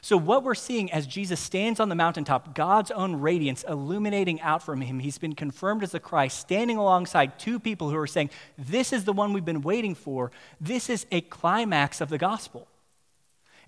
So, 0.00 0.16
what 0.16 0.44
we're 0.44 0.54
seeing 0.54 0.90
as 0.92 1.06
Jesus 1.06 1.40
stands 1.40 1.80
on 1.80 1.88
the 1.88 1.94
mountaintop, 1.94 2.54
God's 2.54 2.90
own 2.90 3.16
radiance 3.16 3.64
illuminating 3.68 4.40
out 4.40 4.62
from 4.62 4.80
him, 4.80 4.98
he's 4.98 5.18
been 5.18 5.34
confirmed 5.34 5.82
as 5.82 5.92
the 5.92 6.00
Christ, 6.00 6.38
standing 6.38 6.76
alongside 6.76 7.38
two 7.38 7.58
people 7.58 7.90
who 7.90 7.96
are 7.96 8.06
saying, 8.06 8.30
This 8.56 8.92
is 8.92 9.04
the 9.04 9.12
one 9.12 9.32
we've 9.32 9.44
been 9.44 9.62
waiting 9.62 9.94
for. 9.94 10.30
This 10.60 10.88
is 10.88 11.06
a 11.10 11.22
climax 11.22 12.00
of 12.00 12.08
the 12.08 12.18
gospel. 12.18 12.68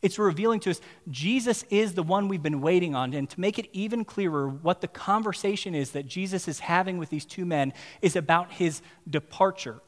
It's 0.02 0.18
revealing 0.18 0.61
to 0.61 0.71
us 0.71 0.80
Jesus 1.09 1.64
is 1.71 1.94
the 1.94 2.02
one 2.02 2.28
we've 2.28 2.42
been 2.42 2.61
waiting 2.61 2.94
on. 2.94 3.14
And 3.14 3.30
to 3.30 3.40
make 3.40 3.59
it 3.59 3.68
even 3.73 4.04
clearer, 4.04 4.49
what 4.49 4.80
the 4.80 4.88
conversation 4.88 5.75
is 5.75 5.92
that 5.92 6.06
Jesus 6.06 6.49
is 6.49 6.59
having 6.59 6.99
with 6.99 7.09
these 7.09 7.25
two 7.25 7.47
men 7.47 7.73
is 8.02 8.16
about 8.16 8.52
his 8.52 8.82
departure, 9.09 9.80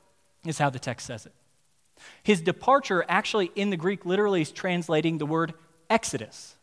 is 0.46 0.58
how 0.58 0.70
the 0.70 0.78
text 0.78 1.06
says 1.06 1.26
it. 1.26 1.32
His 2.22 2.40
departure, 2.40 3.04
actually, 3.08 3.50
in 3.54 3.70
the 3.70 3.76
Greek, 3.76 4.06
literally 4.06 4.42
is 4.42 4.52
translating 4.52 5.18
the 5.18 5.26
word 5.26 5.54
exodus. 5.90 6.56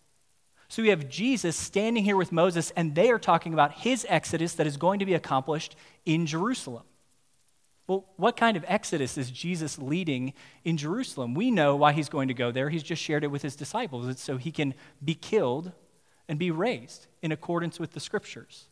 So 0.67 0.81
we 0.81 0.89
have 0.89 1.10
Jesus 1.10 1.58
standing 1.58 2.05
here 2.05 2.15
with 2.15 2.31
Moses, 2.31 2.72
and 2.77 2.96
they 2.96 3.12
are 3.12 3.20
talking 3.20 3.53
about 3.53 3.74
his 3.74 4.05
exodus 4.08 4.53
that 4.53 4.67
is 4.67 4.77
going 4.77 5.00
to 5.00 5.05
be 5.05 5.13
accomplished 5.13 5.75
in 6.05 6.25
Jerusalem. 6.25 6.84
Well, 7.91 8.05
what 8.15 8.38
kind 8.38 8.55
of 8.55 8.63
exodus 8.69 9.17
is 9.17 9.29
Jesus 9.29 9.77
leading 9.77 10.31
in 10.63 10.77
Jerusalem? 10.77 11.33
We 11.33 11.51
know 11.51 11.75
why 11.75 11.91
he's 11.91 12.07
going 12.07 12.29
to 12.29 12.33
go 12.33 12.50
there. 12.50 12.69
He's 12.69 12.83
just 12.83 13.03
shared 13.03 13.25
it 13.25 13.27
with 13.27 13.41
his 13.41 13.57
disciples. 13.57 14.07
It's 14.07 14.24
so 14.24 14.38
he 14.38 14.50
can 14.50 14.75
be 15.03 15.13
killed 15.13 15.74
and 16.29 16.39
be 16.39 16.51
raised 16.51 17.07
in 17.21 17.33
accordance 17.33 17.81
with 17.81 17.91
the 17.91 18.00
scriptures. 18.00 18.69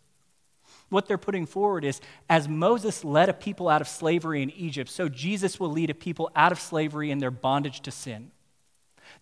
What 0.88 1.06
they're 1.06 1.18
putting 1.18 1.46
forward 1.46 1.84
is 1.84 2.00
as 2.30 2.48
Moses 2.48 3.04
led 3.04 3.28
a 3.28 3.34
people 3.34 3.68
out 3.68 3.82
of 3.82 3.90
slavery 3.90 4.42
in 4.42 4.52
Egypt, 4.52 4.90
so 4.90 5.10
Jesus 5.10 5.60
will 5.60 5.70
lead 5.70 5.90
a 5.90 5.96
people 5.96 6.32
out 6.34 6.54
of 6.54 6.60
slavery 6.62 7.12
in 7.12 7.18
their 7.18 7.30
bondage 7.30 7.82
to 7.82 7.92
sin. 7.92 8.32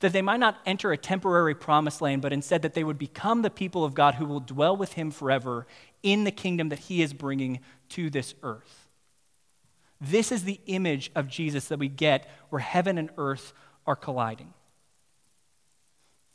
That 0.01 0.13
they 0.13 0.21
might 0.21 0.39
not 0.39 0.59
enter 0.63 0.91
a 0.91 0.97
temporary 0.97 1.55
promised 1.55 2.03
land, 2.03 2.21
but 2.21 2.33
instead 2.33 2.61
that 2.61 2.75
they 2.75 2.83
would 2.83 2.99
become 2.99 3.41
the 3.41 3.49
people 3.49 3.83
of 3.83 3.95
God 3.95 4.13
who 4.13 4.27
will 4.27 4.41
dwell 4.41 4.77
with 4.77 4.93
him 4.93 5.09
forever 5.09 5.65
in 6.03 6.23
the 6.23 6.29
kingdom 6.29 6.69
that 6.69 6.81
he 6.81 7.01
is 7.01 7.13
bringing 7.13 7.61
to 7.89 8.11
this 8.11 8.35
earth. 8.43 8.86
This 9.99 10.31
is 10.31 10.43
the 10.43 10.59
image 10.67 11.11
of 11.15 11.27
Jesus 11.27 11.67
that 11.69 11.79
we 11.79 11.87
get 11.87 12.29
where 12.49 12.59
heaven 12.59 12.97
and 12.97 13.09
earth 13.17 13.53
are 13.85 13.95
colliding. 13.95 14.53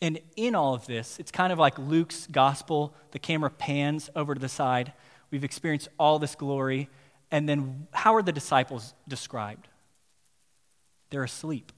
And 0.00 0.18
in 0.34 0.56
all 0.56 0.74
of 0.74 0.86
this, 0.86 1.20
it's 1.20 1.30
kind 1.30 1.52
of 1.52 1.60
like 1.60 1.78
Luke's 1.78 2.26
gospel. 2.26 2.92
The 3.12 3.20
camera 3.20 3.50
pans 3.50 4.10
over 4.16 4.34
to 4.34 4.40
the 4.40 4.48
side. 4.48 4.92
We've 5.30 5.44
experienced 5.44 5.88
all 5.98 6.18
this 6.18 6.34
glory. 6.34 6.90
And 7.30 7.48
then, 7.48 7.86
how 7.92 8.16
are 8.16 8.22
the 8.22 8.32
disciples 8.32 8.94
described? 9.06 9.68
They're 11.10 11.22
asleep. 11.22 11.72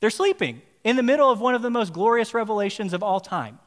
They're 0.00 0.08
sleeping 0.10 0.62
in 0.82 0.96
the 0.96 1.02
middle 1.02 1.30
of 1.30 1.40
one 1.40 1.54
of 1.54 1.62
the 1.62 1.70
most 1.70 1.92
glorious 1.92 2.32
revelations 2.32 2.92
of 2.92 3.02
all 3.02 3.20
time, 3.20 3.58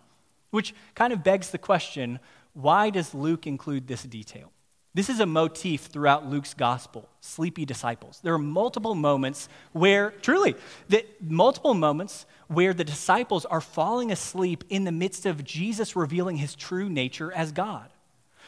which 0.50 0.74
kind 0.96 1.14
of 1.14 1.24
begs 1.24 1.52
the 1.52 1.58
question 1.58 2.20
why 2.54 2.90
does 2.90 3.14
Luke 3.14 3.46
include 3.46 3.88
this 3.88 4.04
detail? 4.04 4.52
This 5.00 5.10
is 5.10 5.22
a 5.22 5.26
motif 5.26 5.86
throughout 5.86 6.30
Luke's 6.30 6.54
gospel 6.54 7.08
sleepy 7.22 7.64
disciples. 7.64 8.20
There 8.22 8.34
are 8.34 8.38
multiple 8.38 8.96
moments 8.96 9.48
where, 9.72 10.12
truly, 10.22 10.56
the, 10.90 11.06
multiple 11.22 11.74
moments 11.74 12.26
where 12.50 12.74
the 12.74 12.84
disciples 12.84 13.46
are 13.46 13.62
falling 13.62 14.12
asleep 14.12 14.66
in 14.68 14.84
the 14.84 14.92
midst 14.92 15.26
of 15.26 15.46
Jesus 15.46 15.96
revealing 15.96 16.36
his 16.36 16.54
true 16.54 16.90
nature 16.90 17.32
as 17.32 17.54
God. 17.54 17.88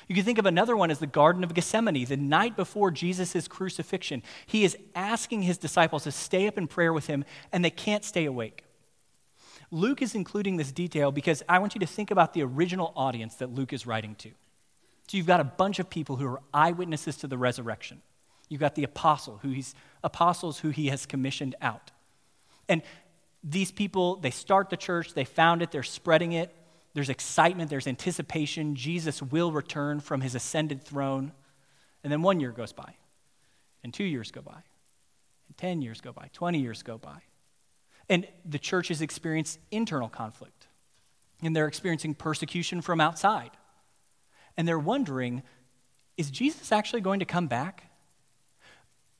You 0.09 0.15
can 0.15 0.25
think 0.25 0.39
of 0.39 0.45
another 0.45 0.75
one 0.75 0.91
as 0.91 0.99
the 0.99 1.07
Garden 1.07 1.45
of 1.45 1.53
Gethsemane, 1.53 2.03
the 2.03 2.17
night 2.17 2.57
before 2.57 2.91
Jesus' 2.91 3.47
crucifixion. 3.47 4.21
He 4.45 4.65
is 4.65 4.75
asking 4.93 5.43
his 5.43 5.57
disciples 5.57 6.03
to 6.03 6.11
stay 6.11 6.47
up 6.47 6.57
in 6.57 6.67
prayer 6.67 6.91
with 6.91 7.07
him, 7.07 7.23
and 7.53 7.63
they 7.63 7.69
can't 7.69 8.03
stay 8.03 8.25
awake. 8.25 8.65
Luke 9.71 10.01
is 10.01 10.15
including 10.15 10.57
this 10.57 10.73
detail 10.73 11.13
because 11.13 11.43
I 11.47 11.59
want 11.59 11.75
you 11.75 11.79
to 11.79 11.87
think 11.87 12.11
about 12.11 12.33
the 12.33 12.43
original 12.43 12.91
audience 12.97 13.35
that 13.35 13.53
Luke 13.53 13.71
is 13.71 13.87
writing 13.87 14.15
to. 14.15 14.31
So 15.11 15.17
you've 15.17 15.27
got 15.27 15.41
a 15.41 15.43
bunch 15.43 15.79
of 15.79 15.89
people 15.89 16.15
who 16.15 16.25
are 16.25 16.39
eyewitnesses 16.53 17.17
to 17.17 17.27
the 17.27 17.37
resurrection. 17.37 18.01
You've 18.47 18.61
got 18.61 18.75
the 18.75 18.85
apostle, 18.85 19.39
who 19.41 19.49
he's 19.49 19.75
apostles 20.05 20.59
who 20.59 20.69
he 20.69 20.87
has 20.87 21.05
commissioned 21.05 21.53
out. 21.61 21.91
And 22.69 22.81
these 23.43 23.73
people, 23.73 24.15
they 24.15 24.31
start 24.31 24.69
the 24.69 24.77
church, 24.77 25.13
they 25.13 25.25
found 25.25 25.61
it, 25.61 25.69
they're 25.69 25.83
spreading 25.83 26.31
it. 26.31 26.55
There's 26.93 27.09
excitement, 27.09 27.69
there's 27.69 27.87
anticipation. 27.87 28.73
Jesus 28.73 29.21
will 29.21 29.51
return 29.51 29.99
from 29.99 30.21
his 30.21 30.33
ascended 30.33 30.81
throne. 30.81 31.33
And 32.05 32.13
then 32.13 32.21
one 32.21 32.39
year 32.39 32.53
goes 32.53 32.71
by, 32.71 32.93
and 33.83 33.93
two 33.93 34.05
years 34.05 34.31
go 34.31 34.39
by, 34.41 34.63
and 35.49 35.57
10 35.57 35.81
years 35.81 35.99
go 35.99 36.13
by, 36.13 36.29
20 36.31 36.57
years 36.57 36.83
go 36.83 36.97
by. 36.97 37.17
And 38.07 38.25
the 38.45 38.59
church 38.59 38.87
has 38.87 39.01
experienced 39.01 39.59
internal 39.71 40.07
conflict, 40.07 40.67
and 41.43 41.53
they're 41.53 41.67
experiencing 41.67 42.15
persecution 42.15 42.79
from 42.79 43.01
outside 43.01 43.51
and 44.57 44.67
they're 44.67 44.79
wondering 44.79 45.43
is 46.17 46.29
Jesus 46.29 46.71
actually 46.71 47.01
going 47.01 47.19
to 47.19 47.25
come 47.25 47.47
back? 47.47 47.85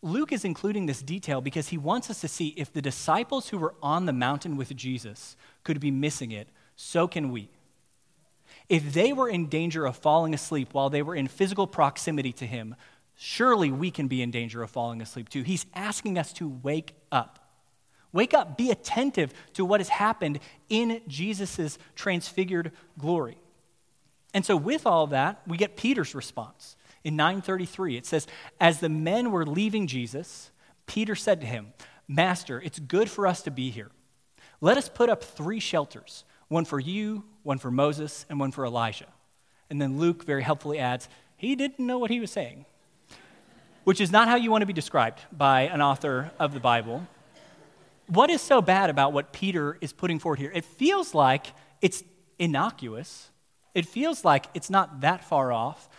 Luke 0.04 0.32
is 0.32 0.46
including 0.46 0.86
this 0.86 1.02
detail 1.02 1.42
because 1.42 1.70
he 1.70 1.78
wants 1.78 2.10
us 2.10 2.22
to 2.22 2.28
see 2.28 2.50
if 2.58 2.74
the 2.74 2.82
disciples 2.82 3.50
who 3.50 3.58
were 3.58 3.76
on 3.82 4.06
the 4.06 4.14
mountain 4.14 4.58
with 4.58 4.76
Jesus 4.76 5.36
could 5.64 5.80
be 5.80 5.92
missing 5.92 6.32
it, 6.32 6.50
so 6.76 7.08
can 7.08 7.32
we. 7.32 7.50
If 8.68 8.94
they 8.94 9.14
were 9.14 9.30
in 9.30 9.48
danger 9.48 9.86
of 9.86 9.96
falling 9.96 10.34
asleep 10.34 10.74
while 10.74 10.90
they 10.90 11.02
were 11.02 11.16
in 11.16 11.28
physical 11.28 11.68
proximity 11.68 12.34
to 12.34 12.46
him, 12.46 12.76
surely 13.16 13.72
we 13.72 13.92
can 13.92 14.08
be 14.08 14.22
in 14.22 14.32
danger 14.32 14.64
of 14.64 14.72
falling 14.72 15.02
asleep 15.02 15.30
too. 15.30 15.44
He's 15.44 15.66
asking 15.76 16.18
us 16.18 16.34
to 16.34 16.50
wake 16.64 16.96
up. 17.12 17.40
Wake 18.14 18.34
up, 18.34 18.58
be 18.58 18.72
attentive 18.72 19.34
to 19.54 19.64
what 19.64 19.80
has 19.80 19.90
happened 19.90 20.40
in 20.70 21.02
Jesus' 21.08 21.78
transfigured 21.96 22.72
glory. 22.98 23.38
And 24.34 24.46
so, 24.46 24.56
with 24.56 24.86
all 24.86 25.08
that, 25.08 25.42
we 25.46 25.58
get 25.58 25.76
Peter's 25.76 26.16
response. 26.16 26.76
In 27.04 27.16
933, 27.16 27.98
it 27.98 28.06
says, 28.06 28.28
As 28.60 28.80
the 28.80 28.90
men 28.90 29.32
were 29.32 29.46
leaving 29.46 29.88
Jesus, 29.88 30.52
Peter 30.86 31.16
said 31.16 31.42
to 31.42 31.48
him, 31.48 31.74
Master, 32.08 32.62
it's 32.62 32.80
good 32.80 33.10
for 33.10 33.26
us 33.26 33.42
to 33.44 33.52
be 33.52 33.72
here. 33.72 33.92
Let 34.62 34.78
us 34.78 34.90
put 34.90 35.10
up 35.10 35.24
three 35.24 35.60
shelters 35.60 36.24
one 36.48 36.66
for 36.66 36.80
you, 36.80 37.24
one 37.44 37.58
for 37.58 37.72
Moses, 37.72 38.26
and 38.30 38.40
one 38.40 38.52
for 38.52 38.66
Elijah. 38.66 39.08
And 39.70 39.82
then 39.82 39.98
Luke 39.98 40.26
very 40.26 40.44
helpfully 40.44 40.80
adds, 40.80 41.08
He 41.38 41.56
didn't 41.56 41.86
know 41.86 41.98
what 41.98 42.12
he 42.12 42.20
was 42.20 42.30
saying, 42.30 42.66
which 43.86 44.02
is 44.02 44.12
not 44.12 44.28
how 44.28 44.36
you 44.36 44.52
want 44.52 44.62
to 44.62 44.66
be 44.66 44.74
described 44.74 45.22
by 45.32 45.62
an 45.62 45.82
author 45.82 46.32
of 46.38 46.54
the 46.54 46.60
Bible. 46.60 47.08
What 48.08 48.30
is 48.30 48.42
so 48.42 48.62
bad 48.62 48.90
about 48.90 49.14
what 49.14 49.32
Peter 49.32 49.78
is 49.80 49.94
putting 49.94 50.20
forward 50.20 50.40
here? 50.40 50.52
It 50.54 50.66
feels 50.66 51.16
like 51.16 51.48
it's 51.82 52.04
innocuous. 52.38 53.31
It 53.74 53.86
feels 53.86 54.26
like 54.26 54.48
it's 54.54 54.70
not 54.70 55.02
that 55.02 55.24
far 55.24 55.52
off. 55.52 55.90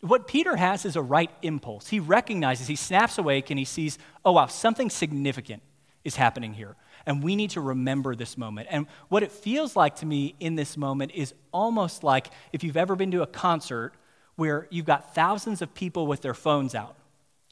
What 0.00 0.28
Peter 0.28 0.56
has 0.56 0.84
is 0.84 0.96
a 0.96 1.02
right 1.02 1.30
impulse. 1.42 1.88
He 1.88 2.00
recognizes, 2.00 2.66
he 2.66 2.76
snaps 2.76 3.18
awake, 3.18 3.50
and 3.50 3.58
he 3.58 3.64
sees, 3.64 3.98
oh, 4.24 4.32
wow, 4.32 4.46
something 4.46 4.90
significant 4.90 5.62
is 6.04 6.16
happening 6.16 6.54
here. 6.54 6.76
And 7.06 7.22
we 7.22 7.36
need 7.36 7.50
to 7.50 7.60
remember 7.60 8.14
this 8.14 8.36
moment. 8.36 8.68
And 8.70 8.86
what 9.08 9.22
it 9.22 9.32
feels 9.32 9.74
like 9.76 9.96
to 9.96 10.06
me 10.06 10.34
in 10.38 10.54
this 10.54 10.76
moment 10.76 11.12
is 11.14 11.34
almost 11.52 12.04
like 12.04 12.30
if 12.52 12.62
you've 12.62 12.76
ever 12.76 12.96
been 12.96 13.10
to 13.12 13.22
a 13.22 13.26
concert 13.26 13.92
where 14.36 14.66
you've 14.70 14.86
got 14.86 15.14
thousands 15.14 15.62
of 15.62 15.74
people 15.74 16.06
with 16.06 16.22
their 16.22 16.34
phones 16.34 16.74
out, 16.74 16.96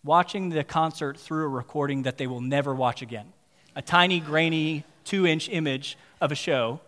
watching 0.04 0.50
the 0.50 0.62
concert 0.62 1.18
through 1.18 1.44
a 1.44 1.48
recording 1.48 2.02
that 2.02 2.18
they 2.18 2.26
will 2.26 2.40
never 2.40 2.74
watch 2.74 3.00
again. 3.00 3.32
A 3.74 3.82
tiny, 3.82 4.20
grainy, 4.20 4.84
two 5.04 5.26
inch 5.26 5.48
image 5.48 5.96
of 6.20 6.30
a 6.30 6.34
show. 6.34 6.80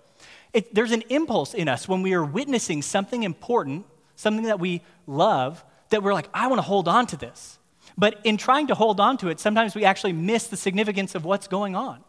It, 0.53 0.75
there's 0.75 0.93
an 0.93 1.03
impulse 1.09 1.55
in 1.55 1.69
us 1.69 1.89
when 1.89 2.03
we 2.03 2.15
are 2.15 2.25
witnessing 2.25 2.83
something 2.83 3.23
important 3.23 3.87
something 4.17 4.47
that 4.47 4.59
we 4.59 4.83
love, 5.07 5.65
that 5.91 6.03
we're 6.03 6.15
like, 6.15 6.29
I 6.35 6.49
want 6.49 6.59
to 6.59 6.67
hold 6.67 6.89
on 6.89 7.07
to 7.09 7.17
this. 7.17 7.59
But 7.97 8.21
in 8.25 8.37
trying 8.37 8.67
to 8.67 8.75
hold 8.75 8.99
on 8.99 9.17
to 9.19 9.29
it, 9.29 9.39
sometimes 9.39 9.75
we 9.75 9.85
actually 9.85 10.13
miss 10.13 10.49
the 10.49 10.57
significance 10.57 11.15
of 11.15 11.25
what's 11.25 11.47
going 11.47 11.77
on. 11.77 12.03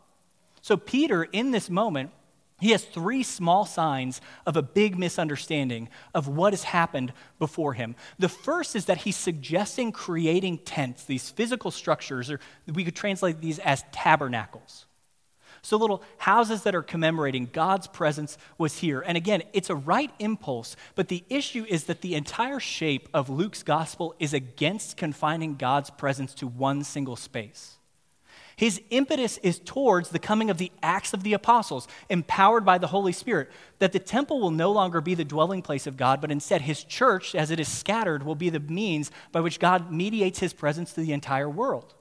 So, 0.62 0.76
Peter, 0.76 1.24
in 1.24 1.52
this 1.52 1.70
moment, 1.70 2.12
he 2.60 2.72
has 2.72 2.84
three 2.84 3.22
small 3.22 3.66
signs 3.66 4.20
of 4.46 4.58
a 4.58 4.64
big 4.64 4.98
misunderstanding 4.98 5.90
of 6.16 6.28
what 6.28 6.54
has 6.54 6.64
happened 6.64 7.14
before 7.38 7.74
him. 7.74 7.96
The 8.18 8.28
first 8.28 8.76
is 8.76 8.86
that 8.86 8.98
he's 8.98 9.16
suggesting 9.16 9.92
creating 9.92 10.60
tents, 10.60 11.04
these 11.04 11.30
physical 11.30 11.70
structures, 11.70 12.32
or 12.32 12.40
we 12.66 12.84
could 12.84 12.96
translate 12.96 13.40
these 13.40 13.60
as 13.60 13.84
tabernacles. 13.92 14.87
So, 15.62 15.78
little 15.78 16.04
houses 16.18 16.64
that 16.64 16.76
are 16.76 16.84
commemorating 16.84 17.50
God's 17.52 17.88
presence 17.88 18.38
was 18.58 18.80
here. 18.80 19.02
And 19.02 19.18
again, 19.18 19.44
it's 19.54 19.70
a 19.70 19.76
right 19.76 20.12
impulse, 20.20 20.76
but 20.96 21.08
the 21.08 21.24
issue 21.30 21.66
is 21.68 21.86
that 21.86 22.02
the 22.02 22.16
entire 22.16 22.60
shape 22.60 23.10
of 23.14 23.30
Luke's 23.30 23.64
gospel 23.64 24.16
is 24.20 24.34
against 24.34 24.98
confining 24.98 25.56
God's 25.56 25.90
presence 25.90 26.34
to 26.36 26.48
one 26.48 26.84
single 26.84 27.16
space. 27.16 27.78
His 28.58 28.82
impetus 28.90 29.38
is 29.38 29.60
towards 29.60 30.10
the 30.10 30.18
coming 30.18 30.50
of 30.50 30.58
the 30.58 30.72
Acts 30.82 31.14
of 31.14 31.22
the 31.22 31.34
Apostles, 31.34 31.88
empowered 32.10 32.66
by 32.66 32.80
the 32.80 32.88
Holy 32.88 33.12
Spirit, 33.12 33.52
that 33.78 33.92
the 33.92 34.00
temple 34.00 34.42
will 34.42 34.50
no 34.50 34.72
longer 34.72 35.00
be 35.00 35.14
the 35.14 35.24
dwelling 35.24 35.62
place 35.62 35.86
of 35.86 35.96
God, 35.96 36.22
but 36.22 36.32
instead 36.32 36.62
his 36.62 36.84
church, 36.84 37.36
as 37.36 37.52
it 37.52 37.60
is 37.60 37.68
scattered, 37.68 38.24
will 38.24 38.34
be 38.34 38.50
the 38.50 38.60
means 38.60 39.12
by 39.32 39.42
which 39.42 39.60
God 39.60 39.92
mediates 39.92 40.40
his 40.40 40.54
presence 40.54 40.92
to 40.94 41.02
the 41.02 41.14
entire 41.14 41.48
world. 41.48 41.94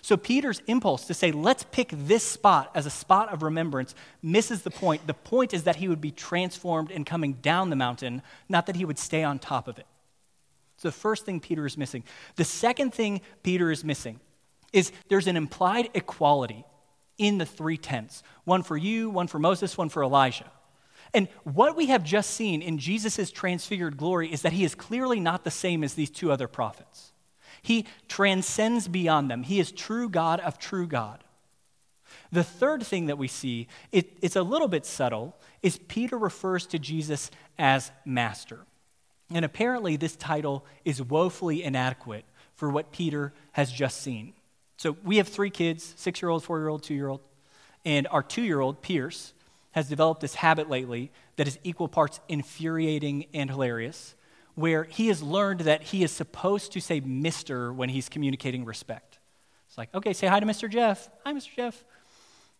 So 0.00 0.16
Peter's 0.16 0.62
impulse 0.66 1.06
to 1.06 1.14
say, 1.14 1.32
let's 1.32 1.64
pick 1.64 1.90
this 1.92 2.22
spot 2.22 2.70
as 2.74 2.86
a 2.86 2.90
spot 2.90 3.32
of 3.32 3.42
remembrance, 3.42 3.94
misses 4.22 4.62
the 4.62 4.70
point. 4.70 5.06
The 5.06 5.14
point 5.14 5.52
is 5.54 5.64
that 5.64 5.76
he 5.76 5.88
would 5.88 6.00
be 6.00 6.10
transformed 6.10 6.90
in 6.90 7.04
coming 7.04 7.34
down 7.34 7.70
the 7.70 7.76
mountain, 7.76 8.22
not 8.48 8.66
that 8.66 8.76
he 8.76 8.84
would 8.84 8.98
stay 8.98 9.22
on 9.24 9.38
top 9.38 9.68
of 9.68 9.78
it. 9.78 9.86
So 10.76 10.88
the 10.88 10.92
first 10.92 11.24
thing 11.24 11.40
Peter 11.40 11.66
is 11.66 11.76
missing. 11.76 12.04
The 12.36 12.44
second 12.44 12.94
thing 12.94 13.20
Peter 13.42 13.70
is 13.70 13.84
missing 13.84 14.20
is 14.72 14.90
there's 15.08 15.26
an 15.26 15.36
implied 15.36 15.90
equality 15.94 16.64
in 17.18 17.38
the 17.38 17.46
three 17.46 17.76
tents 17.76 18.22
one 18.44 18.62
for 18.62 18.76
you, 18.76 19.10
one 19.10 19.28
for 19.28 19.38
Moses, 19.38 19.78
one 19.78 19.88
for 19.88 20.02
Elijah. 20.02 20.50
And 21.14 21.28
what 21.44 21.76
we 21.76 21.86
have 21.86 22.02
just 22.02 22.30
seen 22.30 22.62
in 22.62 22.78
Jesus' 22.78 23.30
transfigured 23.30 23.96
glory 23.96 24.32
is 24.32 24.42
that 24.42 24.52
he 24.52 24.64
is 24.64 24.74
clearly 24.74 25.20
not 25.20 25.44
the 25.44 25.50
same 25.50 25.84
as 25.84 25.94
these 25.94 26.10
two 26.10 26.32
other 26.32 26.48
prophets. 26.48 27.11
He 27.62 27.86
transcends 28.08 28.88
beyond 28.88 29.30
them. 29.30 29.44
He 29.44 29.60
is 29.60 29.70
true 29.70 30.08
God 30.08 30.40
of 30.40 30.58
true 30.58 30.86
God. 30.86 31.22
The 32.30 32.44
third 32.44 32.82
thing 32.82 33.06
that 33.06 33.18
we 33.18 33.28
see, 33.28 33.68
it, 33.92 34.16
it's 34.20 34.36
a 34.36 34.42
little 34.42 34.68
bit 34.68 34.84
subtle, 34.84 35.36
is 35.62 35.78
Peter 35.88 36.18
refers 36.18 36.66
to 36.66 36.78
Jesus 36.78 37.30
as 37.58 37.92
master. 38.04 38.60
And 39.30 39.44
apparently, 39.44 39.96
this 39.96 40.16
title 40.16 40.64
is 40.84 41.02
woefully 41.02 41.62
inadequate 41.62 42.24
for 42.54 42.68
what 42.68 42.92
Peter 42.92 43.32
has 43.52 43.70
just 43.70 44.00
seen. 44.02 44.34
So, 44.76 44.96
we 45.04 45.18
have 45.18 45.28
three 45.28 45.50
kids 45.50 45.94
six 45.96 46.20
year 46.20 46.28
old, 46.28 46.42
four 46.42 46.58
year 46.58 46.68
old, 46.68 46.82
two 46.82 46.94
year 46.94 47.08
old. 47.08 47.20
And 47.84 48.06
our 48.08 48.22
two 48.22 48.42
year 48.42 48.60
old, 48.60 48.82
Pierce, 48.82 49.32
has 49.72 49.88
developed 49.88 50.20
this 50.20 50.34
habit 50.34 50.68
lately 50.68 51.10
that 51.36 51.48
is 51.48 51.58
equal 51.64 51.88
parts 51.88 52.20
infuriating 52.28 53.26
and 53.32 53.50
hilarious 53.50 54.14
where 54.54 54.84
he 54.84 55.08
has 55.08 55.22
learned 55.22 55.60
that 55.60 55.82
he 55.82 56.02
is 56.02 56.12
supposed 56.12 56.72
to 56.72 56.80
say 56.80 57.00
Mr. 57.00 57.74
when 57.74 57.88
he's 57.88 58.08
communicating 58.08 58.64
respect. 58.64 59.18
It's 59.68 59.78
like, 59.78 59.94
okay, 59.94 60.12
say 60.12 60.26
hi 60.26 60.38
to 60.40 60.46
Mr. 60.46 60.68
Jeff. 60.68 61.08
Hi, 61.24 61.32
Mr. 61.32 61.48
Jeff. 61.56 61.84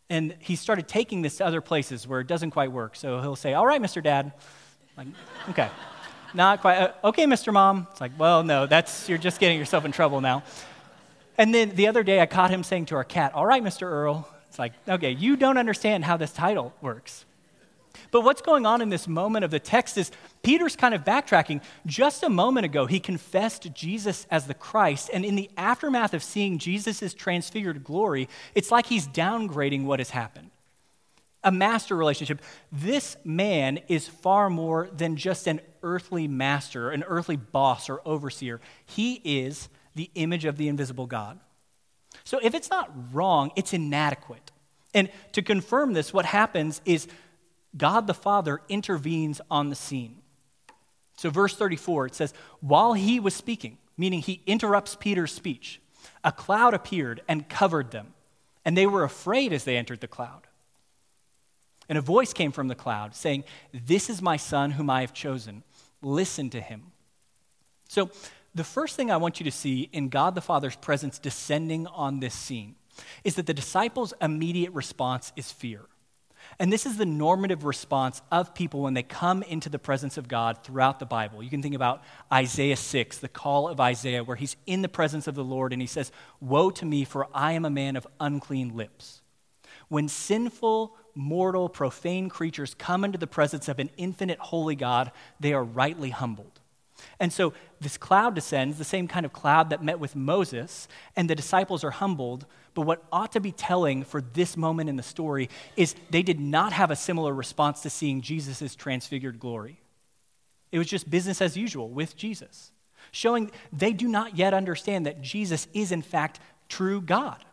And 0.08 0.34
he 0.38 0.56
started 0.56 0.88
taking 0.88 1.22
this 1.22 1.38
to 1.38 1.46
other 1.46 1.60
places 1.60 2.06
where 2.06 2.20
it 2.20 2.26
doesn't 2.26 2.52
quite 2.52 2.72
work. 2.72 2.96
So 2.96 3.20
he'll 3.20 3.36
say, 3.36 3.54
all 3.54 3.66
right, 3.66 3.80
Mr. 3.80 4.02
Dad. 4.02 4.32
Like, 4.96 5.08
okay. 5.50 5.68
Not 6.34 6.60
quite. 6.62 6.78
Uh, 6.78 6.92
okay, 7.04 7.24
Mr. 7.24 7.52
Mom. 7.52 7.86
It's 7.90 8.00
like, 8.00 8.12
well, 8.18 8.42
no, 8.42 8.66
that's, 8.66 9.08
you're 9.08 9.18
just 9.18 9.40
getting 9.40 9.58
yourself 9.58 9.84
in 9.84 9.92
trouble 9.92 10.20
now. 10.20 10.42
And 11.36 11.54
then 11.54 11.74
the 11.74 11.88
other 11.88 12.02
day, 12.02 12.20
I 12.20 12.26
caught 12.26 12.50
him 12.50 12.62
saying 12.62 12.86
to 12.86 12.94
our 12.96 13.04
cat, 13.04 13.34
all 13.34 13.46
right, 13.46 13.62
Mr. 13.62 13.82
Earl. 13.82 14.28
It's 14.48 14.58
like, 14.58 14.72
okay, 14.88 15.10
you 15.10 15.36
don't 15.36 15.56
understand 15.56 16.04
how 16.04 16.16
this 16.16 16.32
title 16.32 16.74
works. 16.80 17.24
But 18.10 18.22
what's 18.22 18.42
going 18.42 18.66
on 18.66 18.80
in 18.80 18.88
this 18.88 19.08
moment 19.08 19.44
of 19.44 19.50
the 19.50 19.58
text 19.58 19.96
is 19.98 20.10
Peter's 20.42 20.76
kind 20.76 20.94
of 20.94 21.04
backtracking. 21.04 21.62
Just 21.86 22.22
a 22.22 22.28
moment 22.28 22.66
ago, 22.66 22.86
he 22.86 23.00
confessed 23.00 23.72
Jesus 23.74 24.26
as 24.30 24.46
the 24.46 24.54
Christ, 24.54 25.10
and 25.12 25.24
in 25.24 25.34
the 25.34 25.50
aftermath 25.56 26.14
of 26.14 26.22
seeing 26.22 26.58
Jesus' 26.58 27.14
transfigured 27.14 27.84
glory, 27.84 28.28
it's 28.54 28.70
like 28.70 28.86
he's 28.86 29.08
downgrading 29.08 29.84
what 29.84 30.00
has 30.00 30.10
happened. 30.10 30.50
A 31.44 31.50
master 31.50 31.96
relationship. 31.96 32.40
This 32.70 33.16
man 33.24 33.80
is 33.88 34.06
far 34.08 34.48
more 34.48 34.88
than 34.96 35.16
just 35.16 35.46
an 35.46 35.60
earthly 35.82 36.28
master, 36.28 36.90
an 36.90 37.02
earthly 37.02 37.36
boss 37.36 37.90
or 37.90 38.00
overseer. 38.04 38.60
He 38.86 39.20
is 39.24 39.68
the 39.94 40.10
image 40.14 40.44
of 40.44 40.56
the 40.56 40.68
invisible 40.68 41.06
God. 41.06 41.40
So 42.24 42.38
if 42.42 42.54
it's 42.54 42.70
not 42.70 42.92
wrong, 43.12 43.50
it's 43.56 43.72
inadequate. 43.72 44.52
And 44.94 45.10
to 45.32 45.42
confirm 45.42 45.94
this, 45.94 46.12
what 46.12 46.26
happens 46.26 46.80
is 46.84 47.08
God 47.76 48.06
the 48.06 48.14
Father 48.14 48.60
intervenes 48.68 49.40
on 49.50 49.70
the 49.70 49.74
scene. 49.74 50.18
So, 51.16 51.30
verse 51.30 51.54
34, 51.56 52.06
it 52.06 52.14
says, 52.14 52.34
While 52.60 52.94
he 52.94 53.20
was 53.20 53.34
speaking, 53.34 53.78
meaning 53.96 54.20
he 54.20 54.42
interrupts 54.46 54.96
Peter's 54.96 55.32
speech, 55.32 55.80
a 56.24 56.32
cloud 56.32 56.74
appeared 56.74 57.22
and 57.28 57.48
covered 57.48 57.90
them, 57.90 58.14
and 58.64 58.76
they 58.76 58.86
were 58.86 59.04
afraid 59.04 59.52
as 59.52 59.64
they 59.64 59.76
entered 59.76 60.00
the 60.00 60.08
cloud. 60.08 60.46
And 61.88 61.98
a 61.98 62.02
voice 62.02 62.32
came 62.32 62.52
from 62.52 62.68
the 62.68 62.74
cloud 62.74 63.14
saying, 63.14 63.44
This 63.72 64.08
is 64.08 64.22
my 64.22 64.36
son 64.36 64.72
whom 64.72 64.88
I 64.88 65.02
have 65.02 65.12
chosen. 65.12 65.62
Listen 66.00 66.50
to 66.50 66.60
him. 66.60 66.92
So, 67.88 68.10
the 68.54 68.64
first 68.64 68.96
thing 68.96 69.10
I 69.10 69.16
want 69.16 69.40
you 69.40 69.44
to 69.44 69.50
see 69.50 69.88
in 69.92 70.08
God 70.08 70.34
the 70.34 70.40
Father's 70.42 70.76
presence 70.76 71.18
descending 71.18 71.86
on 71.86 72.20
this 72.20 72.34
scene 72.34 72.74
is 73.24 73.36
that 73.36 73.46
the 73.46 73.54
disciples' 73.54 74.12
immediate 74.20 74.72
response 74.72 75.32
is 75.36 75.50
fear. 75.50 75.86
And 76.58 76.72
this 76.72 76.86
is 76.86 76.96
the 76.96 77.06
normative 77.06 77.64
response 77.64 78.22
of 78.30 78.54
people 78.54 78.82
when 78.82 78.94
they 78.94 79.02
come 79.02 79.42
into 79.42 79.68
the 79.68 79.78
presence 79.78 80.16
of 80.16 80.28
God 80.28 80.62
throughout 80.62 80.98
the 80.98 81.06
Bible. 81.06 81.42
You 81.42 81.50
can 81.50 81.62
think 81.62 81.74
about 81.74 82.02
Isaiah 82.32 82.76
6, 82.76 83.18
the 83.18 83.28
call 83.28 83.68
of 83.68 83.80
Isaiah, 83.80 84.22
where 84.22 84.36
he's 84.36 84.56
in 84.66 84.82
the 84.82 84.88
presence 84.88 85.26
of 85.26 85.34
the 85.34 85.44
Lord 85.44 85.72
and 85.72 85.80
he 85.80 85.86
says, 85.86 86.12
Woe 86.40 86.70
to 86.70 86.84
me, 86.84 87.04
for 87.04 87.26
I 87.34 87.52
am 87.52 87.64
a 87.64 87.70
man 87.70 87.96
of 87.96 88.06
unclean 88.20 88.76
lips. 88.76 89.22
When 89.88 90.08
sinful, 90.08 90.96
mortal, 91.14 91.68
profane 91.68 92.28
creatures 92.28 92.74
come 92.74 93.04
into 93.04 93.18
the 93.18 93.26
presence 93.26 93.68
of 93.68 93.78
an 93.78 93.90
infinite, 93.96 94.38
holy 94.38 94.76
God, 94.76 95.12
they 95.40 95.52
are 95.52 95.64
rightly 95.64 96.10
humbled. 96.10 96.51
And 97.22 97.32
so 97.32 97.52
this 97.80 97.96
cloud 97.96 98.34
descends, 98.34 98.78
the 98.78 98.84
same 98.84 99.06
kind 99.06 99.24
of 99.24 99.32
cloud 99.32 99.70
that 99.70 99.80
met 99.80 100.00
with 100.00 100.16
Moses, 100.16 100.88
and 101.14 101.30
the 101.30 101.36
disciples 101.36 101.84
are 101.84 101.92
humbled. 101.92 102.46
But 102.74 102.82
what 102.82 103.04
ought 103.12 103.30
to 103.32 103.40
be 103.40 103.52
telling 103.52 104.02
for 104.02 104.20
this 104.20 104.56
moment 104.56 104.88
in 104.88 104.96
the 104.96 105.04
story 105.04 105.48
is 105.76 105.94
they 106.10 106.24
did 106.24 106.40
not 106.40 106.72
have 106.72 106.90
a 106.90 106.96
similar 106.96 107.32
response 107.32 107.80
to 107.82 107.90
seeing 107.90 108.22
Jesus' 108.22 108.74
transfigured 108.74 109.38
glory. 109.38 109.78
It 110.72 110.78
was 110.78 110.88
just 110.88 111.08
business 111.08 111.40
as 111.40 111.56
usual 111.56 111.88
with 111.88 112.16
Jesus, 112.16 112.72
showing 113.12 113.52
they 113.72 113.92
do 113.92 114.08
not 114.08 114.36
yet 114.36 114.52
understand 114.52 115.06
that 115.06 115.22
Jesus 115.22 115.68
is, 115.72 115.92
in 115.92 116.02
fact, 116.02 116.40
true 116.68 117.00
God. 117.00 117.44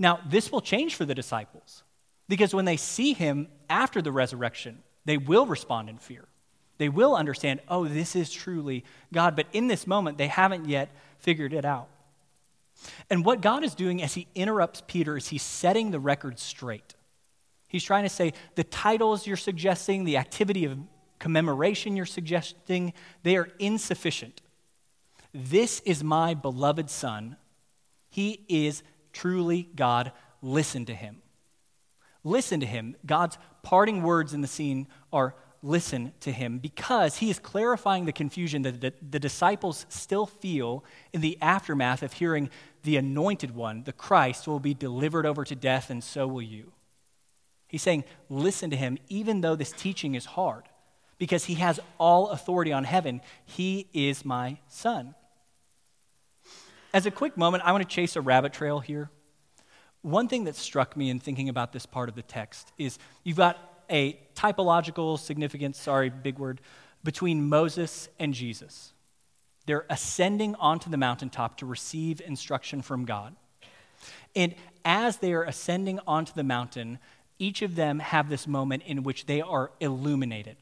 Now, 0.00 0.18
this 0.28 0.50
will 0.50 0.60
change 0.60 0.96
for 0.96 1.04
the 1.04 1.14
disciples 1.14 1.84
because 2.28 2.52
when 2.52 2.64
they 2.64 2.76
see 2.76 3.12
him 3.12 3.46
after 3.70 4.02
the 4.02 4.10
resurrection, 4.10 4.82
they 5.04 5.16
will 5.16 5.46
respond 5.46 5.88
in 5.88 5.98
fear. 5.98 6.26
They 6.78 6.88
will 6.88 7.14
understand, 7.14 7.60
oh, 7.68 7.86
this 7.86 8.16
is 8.16 8.32
truly 8.32 8.84
God. 9.12 9.36
But 9.36 9.46
in 9.52 9.68
this 9.68 9.86
moment, 9.86 10.18
they 10.18 10.26
haven't 10.28 10.68
yet 10.68 10.90
figured 11.18 11.52
it 11.52 11.64
out. 11.64 11.88
And 13.08 13.24
what 13.24 13.40
God 13.40 13.64
is 13.64 13.74
doing 13.74 14.02
as 14.02 14.14
he 14.14 14.26
interrupts 14.34 14.82
Peter 14.86 15.16
is 15.16 15.28
he's 15.28 15.42
setting 15.42 15.90
the 15.90 16.00
record 16.00 16.38
straight. 16.38 16.94
He's 17.68 17.84
trying 17.84 18.04
to 18.04 18.08
say 18.08 18.32
the 18.56 18.64
titles 18.64 19.26
you're 19.26 19.36
suggesting, 19.36 20.04
the 20.04 20.16
activity 20.16 20.64
of 20.64 20.78
commemoration 21.18 21.96
you're 21.96 22.06
suggesting, 22.06 22.92
they 23.22 23.36
are 23.36 23.48
insufficient. 23.58 24.42
This 25.32 25.80
is 25.80 26.04
my 26.04 26.34
beloved 26.34 26.90
Son. 26.90 27.36
He 28.10 28.44
is 28.48 28.82
truly 29.12 29.68
God. 29.74 30.12
Listen 30.42 30.84
to 30.86 30.94
him. 30.94 31.22
Listen 32.22 32.60
to 32.60 32.66
him. 32.66 32.96
God's 33.04 33.38
parting 33.62 34.02
words 34.02 34.34
in 34.34 34.40
the 34.40 34.46
scene 34.46 34.86
are 35.12 35.34
listen 35.64 36.12
to 36.20 36.30
him 36.30 36.58
because 36.58 37.16
he 37.16 37.30
is 37.30 37.38
clarifying 37.38 38.04
the 38.04 38.12
confusion 38.12 38.62
that 38.62 38.80
the, 39.10 39.18
disciples 39.18 39.86
still 39.88 40.26
feel 40.26 40.84
in 41.14 41.22
the 41.22 41.38
aftermath 41.40 42.02
of 42.02 42.12
hearing 42.12 42.50
the 42.82 42.98
anointed 42.98 43.54
one, 43.54 43.82
the 43.84 43.92
Christ, 43.92 44.46
will 44.46 44.60
be 44.60 44.74
delivered 44.74 45.24
over 45.24 45.42
to 45.42 45.54
death, 45.54 45.88
and 45.88 46.04
so 46.04 46.26
will 46.26 46.42
you. 46.42 46.72
He's 47.66 47.80
saying, 47.80 48.04
listen 48.28 48.68
to 48.70 48.76
him, 48.76 48.98
even 49.08 49.40
though 49.40 49.56
this 49.56 49.72
teaching 49.72 50.14
is 50.14 50.26
hard, 50.26 50.64
because 51.16 51.46
he 51.46 51.54
has 51.54 51.80
all 51.98 52.28
authority 52.28 52.72
on 52.72 52.84
heaven. 52.84 53.22
He 53.46 53.88
is 53.94 54.22
my 54.22 54.58
son. 54.68 55.14
As 56.92 57.06
a 57.06 57.10
quick 57.10 57.38
moment, 57.38 57.64
I 57.64 57.72
want 57.72 57.82
to 57.82 57.88
chase 57.88 58.16
a 58.16 58.20
rabbit 58.20 58.52
trail 58.52 58.80
here. 58.80 59.10
One 60.02 60.28
thing 60.28 60.44
that 60.44 60.56
struck 60.56 60.94
me 60.94 61.08
in 61.08 61.18
thinking 61.18 61.48
about 61.48 61.72
this 61.72 61.86
part 61.86 62.10
of 62.10 62.14
the 62.14 62.22
text 62.22 62.70
is 62.76 62.98
you've 63.24 63.38
got 63.38 63.73
a 63.90 64.18
typological 64.34 65.18
significance, 65.18 65.78
sorry, 65.78 66.10
big 66.10 66.38
word, 66.38 66.60
between 67.02 67.48
Moses 67.48 68.08
and 68.18 68.34
Jesus. 68.34 68.92
They're 69.66 69.86
ascending 69.88 70.54
onto 70.56 70.90
the 70.90 70.96
mountaintop 70.96 71.58
to 71.58 71.66
receive 71.66 72.20
instruction 72.20 72.82
from 72.82 73.04
God. 73.04 73.34
And 74.36 74.54
as 74.84 75.18
they 75.18 75.32
are 75.32 75.44
ascending 75.44 76.00
onto 76.06 76.32
the 76.34 76.44
mountain, 76.44 76.98
each 77.38 77.62
of 77.62 77.74
them 77.74 77.98
have 77.98 78.28
this 78.28 78.46
moment 78.46 78.82
in 78.84 79.02
which 79.02 79.26
they 79.26 79.40
are 79.40 79.70
illuminated. 79.80 80.56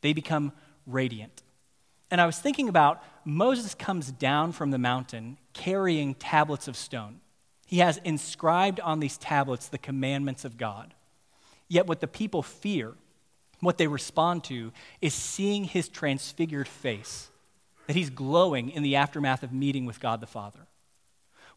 They 0.00 0.12
become 0.12 0.52
radiant. 0.86 1.42
And 2.10 2.20
I 2.20 2.26
was 2.26 2.38
thinking 2.38 2.68
about 2.68 3.02
Moses 3.24 3.74
comes 3.74 4.10
down 4.10 4.52
from 4.52 4.70
the 4.70 4.78
mountain 4.78 5.36
carrying 5.52 6.14
tablets 6.14 6.68
of 6.68 6.76
stone. 6.76 7.20
He 7.66 7.78
has 7.78 7.98
inscribed 7.98 8.80
on 8.80 9.00
these 9.00 9.18
tablets 9.18 9.68
the 9.68 9.78
commandments 9.78 10.44
of 10.44 10.56
God. 10.56 10.94
Yet, 11.68 11.86
what 11.86 12.00
the 12.00 12.06
people 12.06 12.42
fear, 12.42 12.94
what 13.60 13.78
they 13.78 13.86
respond 13.86 14.44
to, 14.44 14.72
is 15.00 15.14
seeing 15.14 15.64
his 15.64 15.88
transfigured 15.88 16.68
face, 16.68 17.30
that 17.86 17.96
he's 17.96 18.10
glowing 18.10 18.70
in 18.70 18.82
the 18.82 18.96
aftermath 18.96 19.42
of 19.42 19.52
meeting 19.52 19.84
with 19.84 20.00
God 20.00 20.20
the 20.20 20.26
Father. 20.26 20.66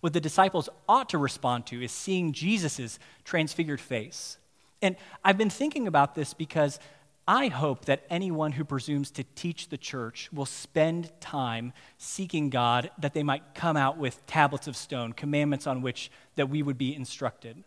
What 0.02 0.14
the 0.14 0.22
disciples 0.22 0.68
ought 0.90 1.10
to 1.10 1.18
respond 1.18 1.68
to 1.68 1.82
is 1.82 1.92
seeing 1.92 2.34
Jesus' 2.34 3.00
transfigured 3.24 3.80
face. 3.80 4.38
And 4.82 4.96
I've 5.24 5.38
been 5.38 5.52
thinking 5.52 5.88
about 5.88 6.16
this 6.16 6.34
because 6.34 6.80
I 7.28 7.48
hope 7.48 7.86
that 7.86 8.04
anyone 8.10 8.54
who 8.54 8.66
presumes 8.66 9.12
to 9.12 9.24
teach 9.24 9.70
the 9.70 9.78
church 9.78 10.30
will 10.34 10.48
spend 10.48 11.12
time 11.22 11.72
seeking 11.98 12.50
God 12.50 12.90
that 12.98 13.14
they 13.14 13.22
might 13.22 13.54
come 13.54 13.78
out 13.78 13.98
with 13.98 14.26
tablets 14.26 14.68
of 14.68 14.76
stone, 14.76 15.14
commandments 15.14 15.68
on 15.68 15.84
which 15.84 16.12
that 16.36 16.50
we 16.50 16.64
would 16.64 16.80
be 16.80 16.96
instructed. 16.96 17.64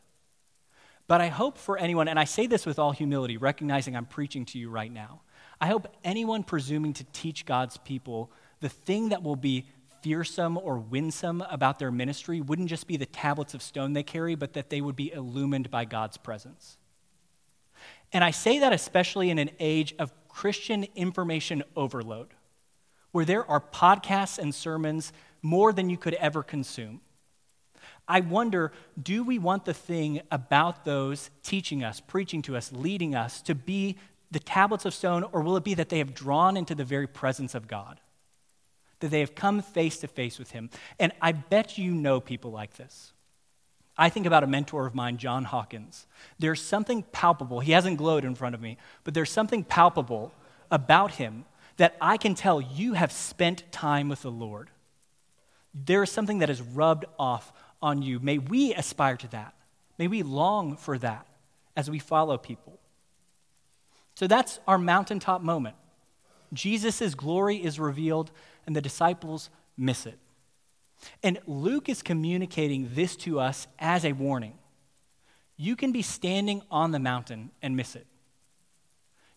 But 1.07 1.21
I 1.21 1.29
hope 1.29 1.59
for 1.59 1.77
anyone, 1.77 2.09
and 2.09 2.19
I 2.19 2.25
say 2.25 2.47
this 2.47 2.65
with 2.65 2.79
all 2.79 2.93
humility, 2.93 3.37
recognizing 3.37 3.95
I'm 3.95 4.07
preaching 4.07 4.47
to 4.47 4.59
you 4.59 4.71
right 4.71 4.93
now, 4.93 5.21
I 5.61 5.67
hope 5.67 5.87
anyone 6.03 6.45
presuming 6.45 6.95
to 6.95 7.05
teach 7.13 7.45
God's 7.45 7.77
people 7.79 8.31
the 8.61 8.69
thing 8.69 9.11
that 9.11 9.23
will 9.23 9.37
be 9.37 9.67
fearsome 10.03 10.59
or 10.59 10.79
winsome 10.79 11.43
about 11.51 11.79
their 11.79 11.91
ministry 11.91 12.41
wouldn't 12.41 12.69
just 12.69 12.87
be 12.87 12.97
the 12.97 13.07
tablets 13.07 13.55
of 13.55 13.63
stone 13.63 13.93
they 13.93 14.03
carry, 14.03 14.35
but 14.35 14.53
that 14.55 14.71
they 14.71 14.81
would 14.81 14.97
be 14.97 15.13
illumined 15.13 15.71
by 15.71 15.85
God's 15.85 16.17
presence. 16.17 16.77
And 18.13 18.23
I 18.23 18.31
say 18.31 18.59
that 18.59 18.73
especially 18.73 19.31
in 19.31 19.39
an 19.39 19.51
age 19.59 19.95
of 19.99 20.13
Christian 20.29 20.87
information 20.95 21.63
overload, 21.77 22.29
where 23.13 23.25
there 23.25 23.49
are 23.51 23.61
podcasts 23.61 24.39
and 24.39 24.55
sermons 24.55 25.13
more 25.43 25.73
than 25.73 25.91
you 25.91 25.97
could 25.97 26.15
ever 26.15 26.43
consume. 26.43 27.01
I 28.07 28.21
wonder 28.21 28.73
do 29.01 29.25
we 29.25 29.39
want 29.39 29.65
the 29.65 29.75
thing 29.75 30.21
about 30.31 30.85
those 30.85 31.31
teaching 31.43 31.83
us, 31.83 32.01
preaching 32.01 32.43
to 32.43 32.57
us, 32.57 32.73
leading 32.73 33.15
us 33.15 33.41
to 33.43 33.55
be 33.55 33.97
the 34.31 34.41
tablets 34.41 34.85
of 34.85 34.95
stone, 34.95 35.25
or 35.33 35.43
will 35.43 35.57
it 35.57 35.65
be 35.65 35.75
that 35.75 35.89
they 35.89 35.99
have 35.99 36.15
drawn 36.15 36.57
into 36.57 36.75
the 36.75 36.85
very 36.85 37.07
presence 37.07 37.55
of 37.55 37.69
God? 37.69 38.01
That 39.01 39.09
they 39.09 39.21
have 39.21 39.35
come 39.35 39.63
face 39.63 39.99
to 39.99 40.09
face 40.09 40.39
with 40.39 40.51
Him? 40.51 40.71
And 40.99 41.13
I 41.23 41.33
bet 41.33 41.79
you 41.79 41.93
know 41.93 42.21
people 42.21 42.51
like 42.51 42.75
this. 42.75 43.13
I 43.97 44.09
think 44.09 44.27
about 44.27 44.43
a 44.43 44.49
mentor 44.49 44.87
of 44.87 44.95
mine, 44.95 45.19
John 45.19 45.45
Hawkins. 45.45 46.07
There's 46.39 46.61
something 46.61 47.05
palpable. 47.13 47.61
He 47.61 47.73
hasn't 47.73 47.97
glowed 47.97 48.25
in 48.25 48.35
front 48.35 48.55
of 48.55 48.61
me, 48.61 48.77
but 49.05 49.15
there's 49.15 49.31
something 49.31 49.63
palpable 49.63 50.33
about 50.71 51.13
him 51.13 51.45
that 51.77 51.97
I 52.01 52.17
can 52.17 52.35
tell 52.35 52.61
you 52.61 52.95
have 52.95 53.13
spent 53.13 53.71
time 53.71 54.09
with 54.09 54.23
the 54.23 54.31
Lord. 54.31 54.71
There 55.73 56.03
is 56.03 56.11
something 56.11 56.39
that 56.39 56.51
is 56.51 56.61
rubbed 56.61 57.05
off 57.19 57.53
on 57.85 58.01
you. 58.01 58.19
May 58.19 58.39
we 58.39 58.75
aspire 58.75 59.17
to 59.19 59.29
that. 59.29 59.55
May 59.99 60.09
we 60.09 60.23
long 60.23 60.77
for 60.77 60.97
that 60.99 61.27
as 61.77 61.91
we 61.91 61.99
follow 61.99 62.39
people. 62.39 62.81
So 64.15 64.27
that's 64.27 64.59
our 64.67 64.79
mountaintop 64.79 65.43
moment. 65.43 65.77
Jesus' 66.53 67.15
glory 67.15 67.57
is 67.63 67.79
revealed, 67.79 68.31
and 68.67 68.75
the 68.75 68.81
disciples 68.81 69.51
miss 69.77 70.07
it. 70.07 70.19
And 71.23 71.39
Luke 71.47 71.91
is 71.91 72.01
communicating 72.01 72.91
this 72.95 73.17
to 73.17 73.39
us 73.39 73.67
as 73.79 74.05
a 74.05 74.13
warning. 74.13 74.55
You 75.59 75.77
can 75.77 75.93
be 75.93 76.03
standing 76.03 76.63
on 76.71 76.91
the 76.91 76.99
mountain 76.99 77.51
and 77.61 77.77
miss 77.77 77.95
it. 77.95 78.07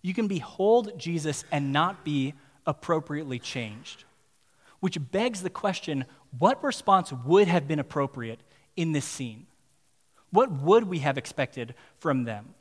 You 0.01 0.13
can 0.13 0.27
behold 0.27 0.97
Jesus 0.97 1.43
and 1.51 1.73
not 1.73 2.05
be 2.05 2.33
appropriately 2.65 3.39
changed. 3.39 4.05
Which 4.79 5.11
begs 5.11 5.41
the 5.41 5.49
question 5.49 6.05
what 6.37 6.63
response 6.63 7.11
would 7.11 7.47
have 7.47 7.67
been 7.67 7.79
appropriate 7.79 8.39
in 8.75 8.91
this 8.91 9.05
scene? 9.05 9.47
What 10.31 10.51
would 10.51 10.85
we 10.87 10.99
have 10.99 11.17
expected 11.17 11.73
from 11.99 12.23
them? 12.23 12.53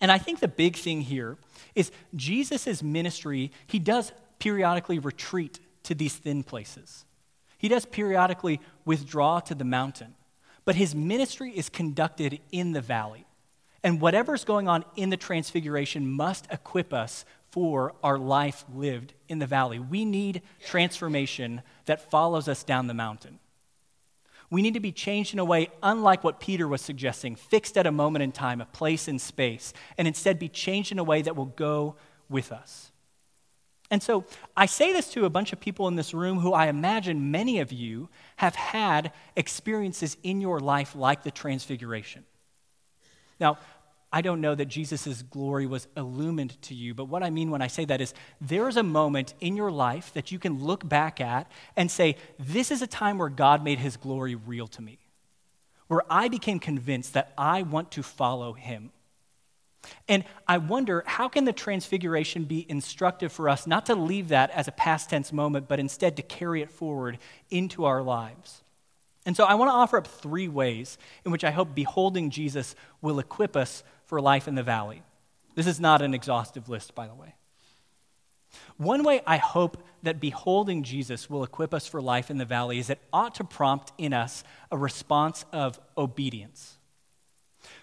And 0.00 0.10
I 0.10 0.18
think 0.18 0.40
the 0.40 0.48
big 0.48 0.76
thing 0.76 1.02
here 1.02 1.38
is 1.74 1.90
Jesus' 2.14 2.82
ministry, 2.82 3.52
he 3.66 3.78
does 3.78 4.12
periodically 4.38 4.98
retreat 4.98 5.60
to 5.84 5.94
these 5.94 6.14
thin 6.14 6.42
places. 6.42 7.04
He 7.58 7.68
does 7.68 7.86
periodically 7.86 8.60
withdraw 8.84 9.40
to 9.40 9.54
the 9.54 9.64
mountain, 9.64 10.14
but 10.64 10.74
his 10.74 10.94
ministry 10.94 11.50
is 11.50 11.68
conducted 11.68 12.40
in 12.52 12.72
the 12.72 12.80
valley. 12.80 13.26
And 13.82 14.00
whatever's 14.00 14.44
going 14.44 14.66
on 14.66 14.84
in 14.96 15.10
the 15.10 15.16
transfiguration 15.16 16.10
must 16.10 16.46
equip 16.50 16.92
us 16.92 17.24
for 17.54 17.94
our 18.02 18.18
life 18.18 18.64
lived 18.74 19.14
in 19.28 19.38
the 19.38 19.46
valley. 19.46 19.78
We 19.78 20.04
need 20.04 20.42
transformation 20.66 21.62
that 21.84 22.10
follows 22.10 22.48
us 22.48 22.64
down 22.64 22.88
the 22.88 22.94
mountain. 22.94 23.38
We 24.50 24.60
need 24.60 24.74
to 24.74 24.80
be 24.80 24.90
changed 24.90 25.34
in 25.34 25.38
a 25.38 25.44
way 25.44 25.68
unlike 25.80 26.24
what 26.24 26.40
Peter 26.40 26.66
was 26.66 26.82
suggesting, 26.82 27.36
fixed 27.36 27.78
at 27.78 27.86
a 27.86 27.92
moment 27.92 28.24
in 28.24 28.32
time, 28.32 28.60
a 28.60 28.66
place 28.66 29.06
in 29.06 29.20
space, 29.20 29.72
and 29.96 30.08
instead 30.08 30.36
be 30.36 30.48
changed 30.48 30.90
in 30.90 30.98
a 30.98 31.04
way 31.04 31.22
that 31.22 31.36
will 31.36 31.44
go 31.44 31.94
with 32.28 32.50
us. 32.50 32.90
And 33.88 34.02
so 34.02 34.24
I 34.56 34.66
say 34.66 34.92
this 34.92 35.12
to 35.12 35.24
a 35.24 35.30
bunch 35.30 35.52
of 35.52 35.60
people 35.60 35.86
in 35.86 35.94
this 35.94 36.12
room 36.12 36.40
who 36.40 36.54
I 36.54 36.66
imagine 36.66 37.30
many 37.30 37.60
of 37.60 37.70
you 37.70 38.08
have 38.34 38.56
had 38.56 39.12
experiences 39.36 40.16
in 40.24 40.40
your 40.40 40.58
life 40.58 40.96
like 40.96 41.22
the 41.22 41.30
Transfiguration. 41.30 42.24
Now, 43.38 43.58
I 44.14 44.20
don't 44.20 44.40
know 44.40 44.54
that 44.54 44.66
Jesus' 44.66 45.22
glory 45.22 45.66
was 45.66 45.88
illumined 45.96 46.62
to 46.62 46.74
you, 46.74 46.94
but 46.94 47.06
what 47.06 47.24
I 47.24 47.30
mean 47.30 47.50
when 47.50 47.60
I 47.60 47.66
say 47.66 47.84
that 47.86 48.00
is 48.00 48.14
there 48.40 48.68
is 48.68 48.76
a 48.76 48.84
moment 48.84 49.34
in 49.40 49.56
your 49.56 49.72
life 49.72 50.12
that 50.12 50.30
you 50.30 50.38
can 50.38 50.62
look 50.62 50.88
back 50.88 51.20
at 51.20 51.50
and 51.74 51.90
say, 51.90 52.14
This 52.38 52.70
is 52.70 52.80
a 52.80 52.86
time 52.86 53.18
where 53.18 53.28
God 53.28 53.64
made 53.64 53.80
his 53.80 53.96
glory 53.96 54.36
real 54.36 54.68
to 54.68 54.80
me, 54.80 55.00
where 55.88 56.02
I 56.08 56.28
became 56.28 56.60
convinced 56.60 57.14
that 57.14 57.32
I 57.36 57.62
want 57.62 57.90
to 57.90 58.04
follow 58.04 58.52
him. 58.52 58.92
And 60.06 60.22
I 60.46 60.58
wonder 60.58 61.02
how 61.06 61.28
can 61.28 61.44
the 61.44 61.52
transfiguration 61.52 62.44
be 62.44 62.64
instructive 62.70 63.32
for 63.32 63.48
us 63.48 63.66
not 63.66 63.86
to 63.86 63.96
leave 63.96 64.28
that 64.28 64.52
as 64.52 64.68
a 64.68 64.72
past 64.72 65.10
tense 65.10 65.32
moment, 65.32 65.66
but 65.66 65.80
instead 65.80 66.14
to 66.18 66.22
carry 66.22 66.62
it 66.62 66.70
forward 66.70 67.18
into 67.50 67.84
our 67.84 68.00
lives? 68.00 68.62
And 69.26 69.36
so 69.36 69.44
I 69.44 69.54
want 69.54 69.70
to 69.70 69.74
offer 69.74 69.96
up 69.96 70.06
three 70.06 70.46
ways 70.46 70.98
in 71.24 71.32
which 71.32 71.44
I 71.44 71.50
hope 71.50 71.74
beholding 71.74 72.30
Jesus 72.30 72.76
will 73.00 73.18
equip 73.18 73.56
us 73.56 73.82
for 74.06 74.20
life 74.20 74.48
in 74.48 74.54
the 74.54 74.62
valley. 74.62 75.02
This 75.54 75.66
is 75.66 75.80
not 75.80 76.02
an 76.02 76.14
exhaustive 76.14 76.68
list, 76.68 76.94
by 76.94 77.06
the 77.06 77.14
way. 77.14 77.34
One 78.76 79.02
way 79.02 79.20
I 79.26 79.36
hope 79.36 79.82
that 80.02 80.20
beholding 80.20 80.82
Jesus 80.82 81.30
will 81.30 81.44
equip 81.44 81.72
us 81.72 81.86
for 81.86 82.00
life 82.00 82.30
in 82.30 82.38
the 82.38 82.44
valley 82.44 82.78
is 82.78 82.90
it 82.90 83.00
ought 83.12 83.34
to 83.36 83.44
prompt 83.44 83.92
in 83.98 84.12
us 84.12 84.44
a 84.70 84.76
response 84.76 85.44
of 85.52 85.80
obedience. 85.96 86.78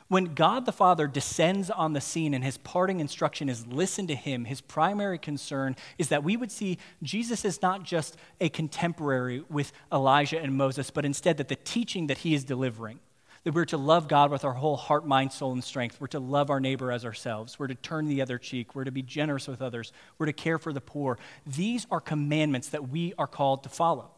When 0.07 0.33
God 0.35 0.65
the 0.65 0.73
Father 0.73 1.07
descends 1.07 1.69
on 1.69 1.93
the 1.93 2.01
scene 2.01 2.33
and 2.33 2.43
his 2.43 2.57
parting 2.57 2.99
instruction 2.99 3.47
is 3.47 3.65
listen 3.65 4.07
to 4.07 4.15
him, 4.15 4.43
his 4.43 4.59
primary 4.59 5.17
concern 5.17 5.77
is 5.97 6.09
that 6.09 6.23
we 6.23 6.35
would 6.35 6.51
see 6.51 6.77
Jesus 7.01 7.45
is 7.45 7.61
not 7.61 7.83
just 7.83 8.17
a 8.41 8.49
contemporary 8.49 9.43
with 9.49 9.71
Elijah 9.91 10.39
and 10.39 10.57
Moses, 10.57 10.91
but 10.91 11.05
instead 11.05 11.37
that 11.37 11.47
the 11.47 11.55
teaching 11.55 12.07
that 12.07 12.19
he 12.19 12.33
is 12.33 12.43
delivering, 12.43 12.99
that 13.43 13.53
we're 13.53 13.65
to 13.65 13.77
love 13.77 14.07
God 14.07 14.29
with 14.29 14.45
our 14.45 14.53
whole 14.53 14.77
heart, 14.77 15.05
mind, 15.05 15.31
soul, 15.31 15.51
and 15.51 15.63
strength. 15.63 15.99
We're 15.99 16.07
to 16.07 16.19
love 16.19 16.49
our 16.49 16.59
neighbor 16.59 16.91
as 16.91 17.05
ourselves. 17.05 17.57
We're 17.57 17.67
to 17.67 17.75
turn 17.75 18.07
the 18.07 18.21
other 18.21 18.37
cheek. 18.37 18.75
We're 18.75 18.83
to 18.83 18.91
be 18.91 19.01
generous 19.01 19.47
with 19.47 19.61
others. 19.61 19.91
We're 20.17 20.27
to 20.27 20.33
care 20.33 20.59
for 20.59 20.71
the 20.71 20.81
poor. 20.81 21.17
These 21.45 21.87
are 21.89 21.99
commandments 21.99 22.69
that 22.69 22.89
we 22.89 23.13
are 23.17 23.27
called 23.27 23.63
to 23.63 23.69
follow. 23.69 24.11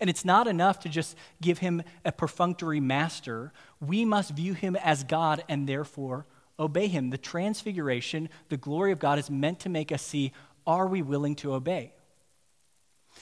And 0.00 0.10
it's 0.10 0.24
not 0.24 0.46
enough 0.46 0.80
to 0.80 0.88
just 0.88 1.16
give 1.40 1.58
him 1.58 1.82
a 2.04 2.12
perfunctory 2.12 2.80
master. 2.80 3.52
We 3.80 4.04
must 4.04 4.32
view 4.32 4.52
him 4.52 4.76
as 4.76 5.04
God 5.04 5.42
and 5.48 5.68
therefore 5.68 6.26
obey 6.58 6.88
him. 6.88 7.10
The 7.10 7.18
transfiguration, 7.18 8.28
the 8.48 8.56
glory 8.56 8.92
of 8.92 8.98
God, 8.98 9.18
is 9.18 9.30
meant 9.30 9.60
to 9.60 9.68
make 9.68 9.92
us 9.92 10.02
see 10.02 10.32
are 10.66 10.88
we 10.88 11.00
willing 11.00 11.36
to 11.36 11.54
obey? 11.54 11.92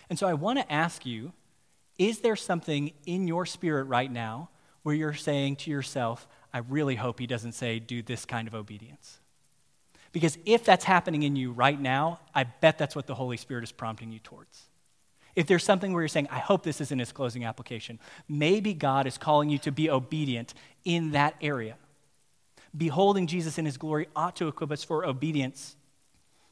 And 0.09 0.19
so 0.19 0.27
I 0.27 0.35
want 0.35 0.59
to 0.59 0.73
ask 0.73 1.05
you 1.07 1.33
is 1.99 2.21
there 2.21 2.35
something 2.35 2.93
in 3.07 3.29
your 3.29 3.47
spirit 3.47 3.85
right 3.85 4.11
now 4.11 4.49
where 4.85 4.95
you're 4.95 5.15
saying 5.15 5.57
to 5.57 5.71
yourself, 5.71 6.29
I 6.53 6.59
really 6.59 6.95
hope 6.95 7.19
he 7.19 7.27
doesn't 7.27 7.53
say, 7.53 7.81
do 7.81 8.01
this 8.01 8.25
kind 8.25 8.47
of 8.47 8.55
obedience? 8.55 9.19
Because 10.13 10.39
if 10.47 10.65
that's 10.65 10.85
happening 10.85 11.25
in 11.25 11.35
you 11.35 11.51
right 11.51 11.81
now, 11.81 12.21
I 12.33 12.45
bet 12.45 12.79
that's 12.79 12.95
what 12.95 13.09
the 13.09 13.17
Holy 13.17 13.37
Spirit 13.37 13.65
is 13.65 13.73
prompting 13.73 14.13
you 14.13 14.21
towards. 14.21 14.69
If 15.35 15.49
there's 15.49 15.65
something 15.65 15.93
where 15.93 16.03
you're 16.03 16.09
saying, 16.09 16.29
I 16.31 16.39
hope 16.39 16.63
this 16.63 16.81
isn't 16.81 16.99
his 16.99 17.11
closing 17.11 17.45
application, 17.45 17.99
maybe 18.29 18.73
God 18.73 19.09
is 19.09 19.19
calling 19.19 19.51
you 19.51 19.59
to 19.59 19.73
be 19.73 19.91
obedient 19.91 20.55
in 20.85 21.11
that 21.11 21.35
area. 21.41 21.77
Beholding 22.77 23.27
Jesus 23.27 23.59
in 23.59 23.65
his 23.65 23.77
glory 23.77 24.07
ought 24.15 24.37
to 24.37 24.47
equip 24.47 24.71
us 24.71 24.85
for 24.85 25.05
obedience. 25.05 25.75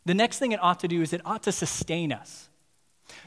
The 0.05 0.15
next 0.15 0.39
thing 0.39 0.51
it 0.51 0.63
ought 0.63 0.81
to 0.81 0.89
do 0.89 1.01
is 1.03 1.13
it 1.13 1.21
ought 1.25 1.45
to 1.45 1.53
sustain 1.53 2.13
us. 2.13 2.49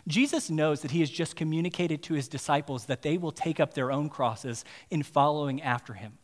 Jesus 0.07 0.49
knows 0.49 0.81
that 0.81 0.91
he 0.91 0.99
has 0.99 1.09
just 1.09 1.35
communicated 1.35 2.03
to 2.03 2.13
his 2.13 2.27
disciples 2.27 2.85
that 2.85 3.01
they 3.01 3.17
will 3.17 3.31
take 3.31 3.59
up 3.59 3.73
their 3.73 3.91
own 3.91 4.09
crosses 4.09 4.65
in 4.89 5.03
following 5.03 5.61
after 5.61 5.93
him. 5.93 6.17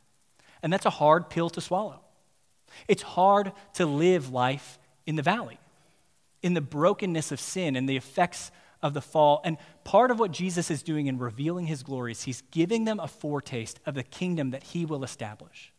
And 0.64 0.72
that's 0.72 0.86
a 0.86 0.92
hard 0.92 1.30
pill 1.30 1.50
to 1.52 1.62
swallow. 1.62 2.02
It's 2.88 3.02
hard 3.02 3.52
to 3.74 3.86
live 3.86 4.32
life 4.32 4.80
in 5.06 5.16
the 5.16 5.22
valley, 5.22 5.60
in 6.42 6.54
the 6.54 6.62
brokenness 6.62 7.32
of 7.32 7.40
sin 7.40 7.76
and 7.76 7.88
the 7.88 7.98
effects 7.98 8.52
of 8.82 8.94
the 8.94 9.02
fall. 9.02 9.42
And 9.44 9.58
part 9.84 10.12
of 10.12 10.20
what 10.20 10.32
Jesus 10.32 10.72
is 10.72 10.84
doing 10.84 11.08
in 11.08 11.18
revealing 11.18 11.68
his 11.68 11.84
glory 11.84 12.12
is 12.12 12.24
he's 12.24 12.42
giving 12.52 12.86
them 12.86 13.00
a 13.00 13.08
foretaste 13.08 13.80
of 13.86 13.96
the 13.96 14.04
kingdom 14.04 14.52
that 14.52 14.64
he 14.64 14.86
will 14.86 15.04
establish. 15.04 15.72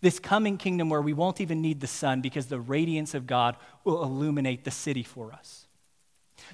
This 0.00 0.18
coming 0.18 0.58
kingdom 0.58 0.88
where 0.88 1.02
we 1.02 1.12
won't 1.12 1.40
even 1.40 1.60
need 1.60 1.80
the 1.80 1.86
sun 1.86 2.20
because 2.20 2.46
the 2.46 2.60
radiance 2.60 3.14
of 3.14 3.26
God 3.26 3.56
will 3.84 4.02
illuminate 4.02 4.64
the 4.64 4.70
city 4.70 5.02
for 5.02 5.32
us. 5.32 5.66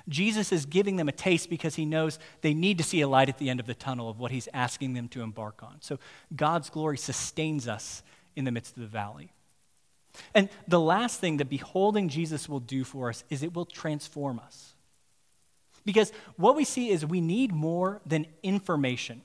Jesus 0.09 0.53
is 0.53 0.66
giving 0.66 0.96
them 0.96 1.09
a 1.09 1.12
taste 1.12 1.51
because 1.51 1.74
he 1.74 1.85
knows 1.85 2.18
they 2.40 2.55
need 2.55 2.79
to 2.79 2.85
see 2.85 3.01
a 3.01 3.09
light 3.09 3.29
at 3.29 3.38
the 3.38 3.51
end 3.51 3.61
of 3.61 3.66
the 3.66 3.74
tunnel 3.74 4.09
of 4.09 4.18
what 4.18 4.31
he's 4.31 4.48
asking 4.53 4.94
them 4.94 5.09
to 5.09 5.22
embark 5.22 5.62
on. 5.62 5.77
So 5.81 5.98
God's 6.35 6.70
glory 6.70 6.98
sustains 6.98 7.68
us 7.68 8.03
in 8.37 8.44
the 8.44 8.53
midst 8.53 8.77
of 8.77 8.83
the 8.83 8.88
valley. 8.88 9.33
And 10.35 10.48
the 10.66 10.81
last 10.81 11.20
thing 11.20 11.37
that 11.38 11.48
beholding 11.48 12.09
Jesus 12.09 12.48
will 12.48 12.61
do 12.61 12.85
for 12.85 13.09
us 13.09 13.24
is 13.31 13.42
it 13.42 13.55
will 13.55 13.66
transform 13.66 14.38
us. 14.38 14.74
Because 15.85 16.12
what 16.37 16.57
we 16.57 16.64
see 16.64 16.90
is 16.90 17.07
we 17.07 17.20
need 17.20 17.53
more 17.53 18.01
than 18.05 18.27
information. 18.42 19.22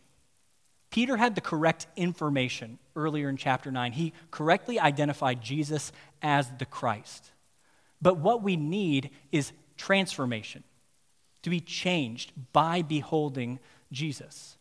Peter 0.92 1.18
had 1.18 1.36
the 1.36 1.42
correct 1.42 1.88
information 1.96 2.78
earlier 2.96 3.28
in 3.28 3.36
chapter 3.36 3.72
9. 3.72 3.94
He 3.94 4.14
correctly 4.30 4.80
identified 4.80 5.42
Jesus 5.42 5.92
as 6.22 6.50
the 6.60 6.66
Christ. 6.66 7.32
But 8.02 8.18
what 8.18 8.44
we 8.44 8.56
need 8.56 9.10
is 9.32 9.52
transformation, 9.84 10.64
to 11.42 11.50
be 11.50 11.60
changed 11.60 12.32
by 12.54 12.82
beholding 12.82 13.60
Jesus. 13.92 14.58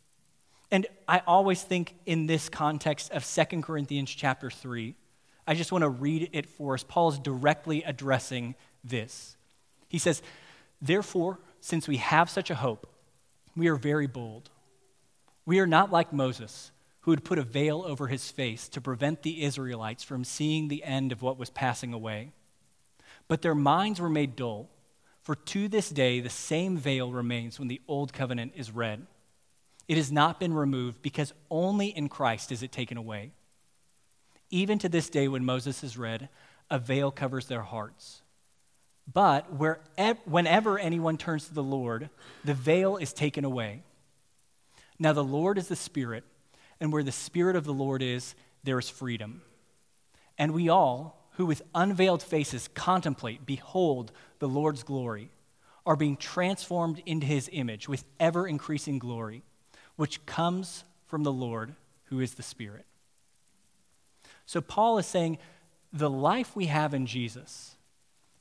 And 0.73 0.85
I 1.07 1.23
always 1.29 1.63
think 1.63 1.95
in 2.07 2.27
this 2.27 2.49
context 2.49 3.13
of 3.13 3.25
2 3.25 3.63
Corinthians 3.63 4.11
chapter 4.11 4.51
3, 4.51 4.97
I 5.47 5.55
just 5.55 5.71
want 5.71 5.83
to 5.83 5.89
read 5.89 6.31
it 6.33 6.47
for 6.47 6.75
us. 6.75 6.83
Paul 6.83 7.11
is 7.11 7.21
directly 7.21 7.85
addressing 7.85 8.57
this. 8.83 9.37
He 9.89 9.99
says, 9.99 10.23
Therefore, 10.81 11.39
since 11.61 11.87
we 11.87 11.99
have 11.99 12.29
such 12.29 12.51
a 12.51 12.57
hope, 12.57 12.89
we 13.57 13.69
are 13.69 13.77
very 13.77 14.09
bold. 14.09 14.51
We 15.47 15.61
are 15.61 15.69
not 15.69 15.93
like 15.93 16.13
Moses, 16.13 16.73
who 17.03 17.13
had 17.13 17.23
put 17.23 17.39
a 17.39 17.43
veil 17.45 17.85
over 17.87 18.09
his 18.09 18.33
face 18.33 18.69
to 18.71 18.81
prevent 18.81 19.23
the 19.23 19.45
Israelites 19.45 20.03
from 20.03 20.25
seeing 20.25 20.67
the 20.67 20.83
end 20.83 21.13
of 21.13 21.23
what 21.23 21.39
was 21.39 21.51
passing 21.51 21.93
away. 21.93 22.33
But 23.29 23.43
their 23.43 23.55
minds 23.55 24.01
were 24.01 24.11
made 24.11 24.35
dull, 24.35 24.69
for 25.23 25.35
to 25.35 25.69
this 25.69 25.89
day 25.89 26.21
the 26.21 26.29
same 26.31 26.77
veil 26.77 27.13
remains 27.13 27.59
when 27.59 27.69
the 27.69 27.81
old 27.87 28.13
covenant 28.13 28.53
is 28.57 28.71
read. 28.71 29.07
It 29.89 29.97
has 29.97 30.13
not 30.13 30.41
been 30.41 30.55
removed 30.55 31.03
because 31.03 31.33
only 31.51 31.89
in 31.89 32.09
Christ 32.09 32.53
is 32.53 32.63
it 32.63 32.73
taken 32.73 32.97
away. 32.97 33.33
Even 34.51 34.79
to 34.81 34.89
this 34.89 35.09
day, 35.09 35.29
when 35.29 35.45
Moses 35.45 35.83
is 35.83 35.97
read, 35.97 36.29
a 36.71 36.79
veil 36.79 37.11
covers 37.11 37.47
their 37.47 37.63
hearts. 37.63 38.23
But 39.13 39.47
whenever 40.27 40.79
anyone 40.79 41.17
turns 41.17 41.49
to 41.49 41.55
the 41.55 41.63
Lord, 41.63 42.11
the 42.45 42.55
veil 42.55 42.97
is 42.97 43.13
taken 43.13 43.45
away. 43.45 43.83
Now, 44.99 45.13
the 45.13 45.25
Lord 45.25 45.59
is 45.59 45.69
the 45.69 45.77
Spirit, 45.77 46.25
and 46.81 46.93
where 46.93 47.03
the 47.03 47.11
Spirit 47.11 47.57
of 47.57 47.65
the 47.65 47.73
Lord 47.73 48.03
is, 48.03 48.35
there 48.63 48.79
is 48.79 48.89
freedom. 48.89 49.43
And 50.39 50.53
we 50.53 50.69
all, 50.69 51.22
who 51.33 51.47
with 51.47 51.63
unveiled 51.75 52.23
faces 52.23 52.69
contemplate, 52.75 53.47
behold 53.47 54.13
the 54.39 54.49
Lord's 54.49 54.83
glory, 54.83 55.31
are 55.85 55.97
being 55.97 56.17
transformed 56.17 57.03
into 57.07 57.27
his 57.27 57.49
image 57.53 57.89
with 57.89 58.05
ever 58.21 58.47
increasing 58.47 58.99
glory, 58.99 59.43
which 59.97 60.25
comes 60.27 60.85
from 61.07 61.23
the 61.23 61.33
Lord, 61.33 61.75
who 62.05 62.21
is 62.21 62.35
the 62.35 62.43
Spirit. 62.43 62.87
So, 64.47 64.61
Paul 64.61 64.99
is 64.99 65.07
saying 65.07 65.39
the 65.93 66.11
life 66.11 66.55
we 66.55 66.67
have 66.67 66.95
in 66.95 67.07
Jesus 67.07 67.77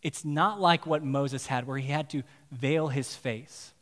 it's 0.01 0.25
not 0.25 0.59
like 0.59 0.87
what 0.87 1.03
Moses 1.03 1.47
had, 1.47 1.67
where 1.67 1.77
he 1.77 1.91
had 1.91 2.09
to 2.11 2.23
veil 2.51 2.87
his 2.87 3.15
face. 3.15 3.73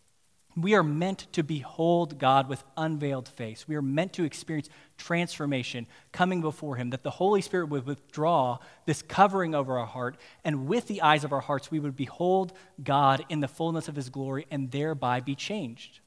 We 0.59 0.73
are 0.73 0.83
meant 0.83 1.27
to 1.33 1.43
behold 1.43 2.17
God 2.17 2.49
with 2.49 2.63
unveiled 2.75 3.29
face. 3.29 3.67
We 3.67 3.75
are 3.75 3.81
meant 3.81 4.13
to 4.13 4.23
experience 4.23 4.69
transformation 4.97 5.87
coming 6.11 6.41
before 6.41 6.75
Him, 6.75 6.89
that 6.89 7.03
the 7.03 7.11
Holy 7.11 7.41
Spirit 7.41 7.69
would 7.69 7.85
withdraw 7.85 8.57
this 8.85 9.01
covering 9.01 9.55
over 9.55 9.77
our 9.77 9.85
heart, 9.85 10.17
and 10.43 10.67
with 10.67 10.87
the 10.87 11.01
eyes 11.01 11.23
of 11.23 11.31
our 11.31 11.39
hearts, 11.39 11.71
we 11.71 11.79
would 11.79 11.95
behold 11.95 12.51
God 12.83 13.25
in 13.29 13.39
the 13.39 13.47
fullness 13.47 13.87
of 13.87 13.95
His 13.95 14.09
glory 14.09 14.47
and 14.51 14.71
thereby 14.71 15.19
be 15.21 15.35
changed. 15.35 15.99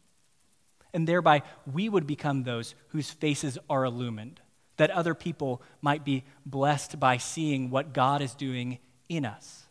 And 0.92 1.08
thereby, 1.08 1.42
we 1.72 1.88
would 1.88 2.06
become 2.06 2.42
those 2.42 2.74
whose 2.88 3.10
faces 3.10 3.58
are 3.70 3.84
illumined, 3.84 4.40
that 4.76 4.90
other 4.90 5.14
people 5.14 5.62
might 5.80 6.04
be 6.04 6.24
blessed 6.44 7.00
by 7.00 7.16
seeing 7.16 7.70
what 7.70 7.94
God 7.94 8.20
is 8.20 8.34
doing 8.34 8.78
in 9.08 9.24
us. 9.24 9.64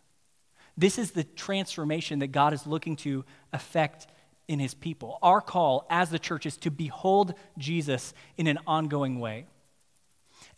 This 0.76 0.98
is 0.98 1.10
the 1.10 1.24
transformation 1.24 2.20
that 2.20 2.32
God 2.32 2.52
is 2.52 2.66
looking 2.66 2.96
to 2.96 3.24
effect 3.52 4.06
in 4.52 4.58
his 4.58 4.74
people. 4.74 5.18
Our 5.22 5.40
call 5.40 5.86
as 5.88 6.10
the 6.10 6.18
church 6.18 6.44
is 6.44 6.58
to 6.58 6.70
behold 6.70 7.34
Jesus 7.56 8.12
in 8.36 8.46
an 8.46 8.58
ongoing 8.66 9.18
way. 9.18 9.46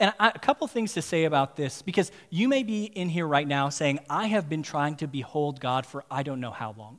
And 0.01 0.13
I, 0.19 0.33
a 0.35 0.39
couple 0.39 0.67
things 0.67 0.95
to 0.95 1.03
say 1.03 1.25
about 1.25 1.55
this, 1.55 1.81
because 1.81 2.11
you 2.29 2.49
may 2.49 2.65
be 2.65 2.85
in 2.85 3.09
here 3.09 3.27
right 3.27 3.47
now 3.47 3.69
saying, 3.69 4.01
I 4.11 4.27
have 4.27 4.49
been 4.49 4.65
trying 4.65 4.97
to 4.97 5.07
behold 5.07 5.61
God 5.61 5.87
for 5.87 6.05
I 6.11 6.25
don't 6.25 6.41
know 6.41 6.51
how 6.51 6.75
long. 6.77 6.99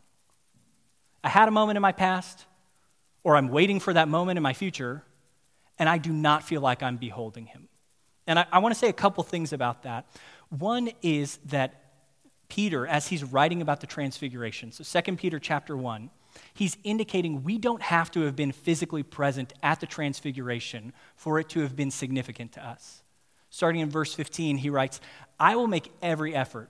I 1.22 1.28
had 1.28 1.50
a 1.50 1.52
moment 1.52 1.76
in 1.76 1.82
my 1.82 1.92
past, 1.92 2.46
or 3.24 3.36
I'm 3.36 3.50
waiting 3.50 3.82
for 3.82 3.92
that 3.92 4.08
moment 4.08 4.38
in 4.38 4.44
my 4.44 4.54
future, 4.54 5.04
and 5.78 5.90
I 5.90 5.98
do 5.98 6.14
not 6.14 6.44
feel 6.44 6.62
like 6.62 6.82
I'm 6.82 6.96
beholding 6.96 7.48
him. 7.48 7.68
And 8.26 8.40
I, 8.40 8.46
I 8.54 8.60
want 8.60 8.74
to 8.74 8.80
say 8.80 8.88
a 8.88 8.94
couple 8.94 9.22
things 9.26 9.52
about 9.52 9.84
that. 9.84 10.08
One 10.48 10.92
is 11.02 11.40
that 11.48 11.82
Peter, 12.48 12.88
as 12.88 13.08
he's 13.08 13.24
writing 13.24 13.62
about 13.62 13.82
the 13.82 13.88
transfiguration, 13.88 14.72
so 14.72 15.02
2 15.02 15.18
Peter 15.18 15.40
chapter 15.40 15.76
1, 15.76 16.10
he's 16.54 16.78
indicating 16.84 17.44
we 17.44 17.58
don't 17.58 17.82
have 17.82 18.12
to 18.12 18.22
have 18.22 18.36
been 18.36 18.52
physically 18.52 19.04
present 19.04 19.54
at 19.64 19.80
the 19.80 19.86
transfiguration 19.86 20.94
for 21.16 21.40
it 21.40 21.50
to 21.50 21.62
have 21.62 21.76
been 21.76 21.92
significant 21.92 22.54
to 22.54 22.66
us. 22.66 23.04
Starting 23.50 23.82
in 23.82 23.90
verse 23.90 24.14
15, 24.14 24.58
he 24.58 24.70
writes, 24.70 25.00
I 25.40 25.56
will 25.56 25.68
make 25.68 25.92
every 26.02 26.36
effort 26.36 26.70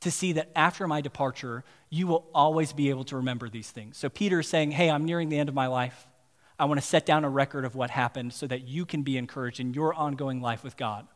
to 0.00 0.10
see 0.10 0.32
that 0.32 0.50
after 0.54 0.86
my 0.86 1.00
departure, 1.00 1.64
you 1.90 2.06
will 2.06 2.26
always 2.34 2.72
be 2.72 2.90
able 2.90 3.04
to 3.04 3.16
remember 3.16 3.48
these 3.48 3.70
things. 3.70 3.96
So 3.96 4.08
Peter 4.08 4.40
is 4.40 4.48
saying, 4.48 4.72
Hey, 4.72 4.90
I'm 4.90 5.04
nearing 5.04 5.28
the 5.28 5.38
end 5.38 5.48
of 5.48 5.54
my 5.54 5.66
life. 5.66 6.06
I 6.58 6.64
want 6.64 6.80
to 6.80 6.86
set 6.86 7.04
down 7.06 7.24
a 7.24 7.28
record 7.28 7.64
of 7.64 7.74
what 7.74 7.90
happened 7.90 8.32
so 8.32 8.46
that 8.46 8.66
you 8.66 8.86
can 8.86 9.02
be 9.02 9.18
encouraged 9.18 9.60
in 9.60 9.74
your 9.74 9.94
ongoing 9.94 10.40
life 10.40 10.64
with 10.64 10.76
God. 10.76 11.06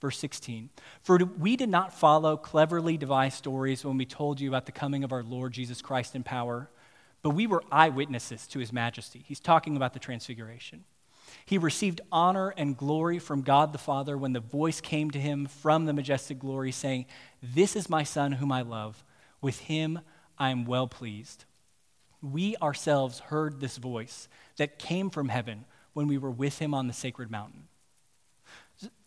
Verse 0.00 0.18
16 0.18 0.70
For 1.02 1.18
we 1.38 1.56
did 1.56 1.68
not 1.68 1.92
follow 1.92 2.36
cleverly 2.36 2.96
devised 2.96 3.36
stories 3.36 3.84
when 3.84 3.96
we 3.96 4.06
told 4.06 4.40
you 4.40 4.48
about 4.48 4.66
the 4.66 4.72
coming 4.72 5.04
of 5.04 5.12
our 5.12 5.22
Lord 5.22 5.52
Jesus 5.52 5.82
Christ 5.82 6.14
in 6.14 6.22
power, 6.22 6.70
but 7.22 7.30
we 7.30 7.46
were 7.46 7.62
eyewitnesses 7.70 8.46
to 8.48 8.58
his 8.58 8.72
majesty. 8.72 9.24
He's 9.26 9.40
talking 9.40 9.76
about 9.76 9.92
the 9.92 9.98
transfiguration. 9.98 10.84
He 11.44 11.58
received 11.58 12.00
honor 12.12 12.50
and 12.56 12.76
glory 12.76 13.18
from 13.18 13.42
God 13.42 13.72
the 13.72 13.78
Father 13.78 14.16
when 14.16 14.32
the 14.32 14.40
voice 14.40 14.80
came 14.80 15.10
to 15.10 15.20
him 15.20 15.46
from 15.46 15.86
the 15.86 15.92
majestic 15.92 16.38
glory, 16.38 16.72
saying, 16.72 17.06
This 17.42 17.76
is 17.76 17.90
my 17.90 18.02
Son 18.02 18.32
whom 18.32 18.52
I 18.52 18.62
love. 18.62 19.04
With 19.40 19.60
him 19.60 20.00
I 20.38 20.50
am 20.50 20.64
well 20.64 20.86
pleased. 20.86 21.44
We 22.22 22.56
ourselves 22.56 23.20
heard 23.20 23.60
this 23.60 23.76
voice 23.76 24.28
that 24.56 24.78
came 24.78 25.10
from 25.10 25.28
heaven 25.28 25.64
when 25.92 26.08
we 26.08 26.18
were 26.18 26.30
with 26.30 26.58
him 26.58 26.74
on 26.74 26.86
the 26.86 26.92
sacred 26.92 27.30
mountain. 27.30 27.68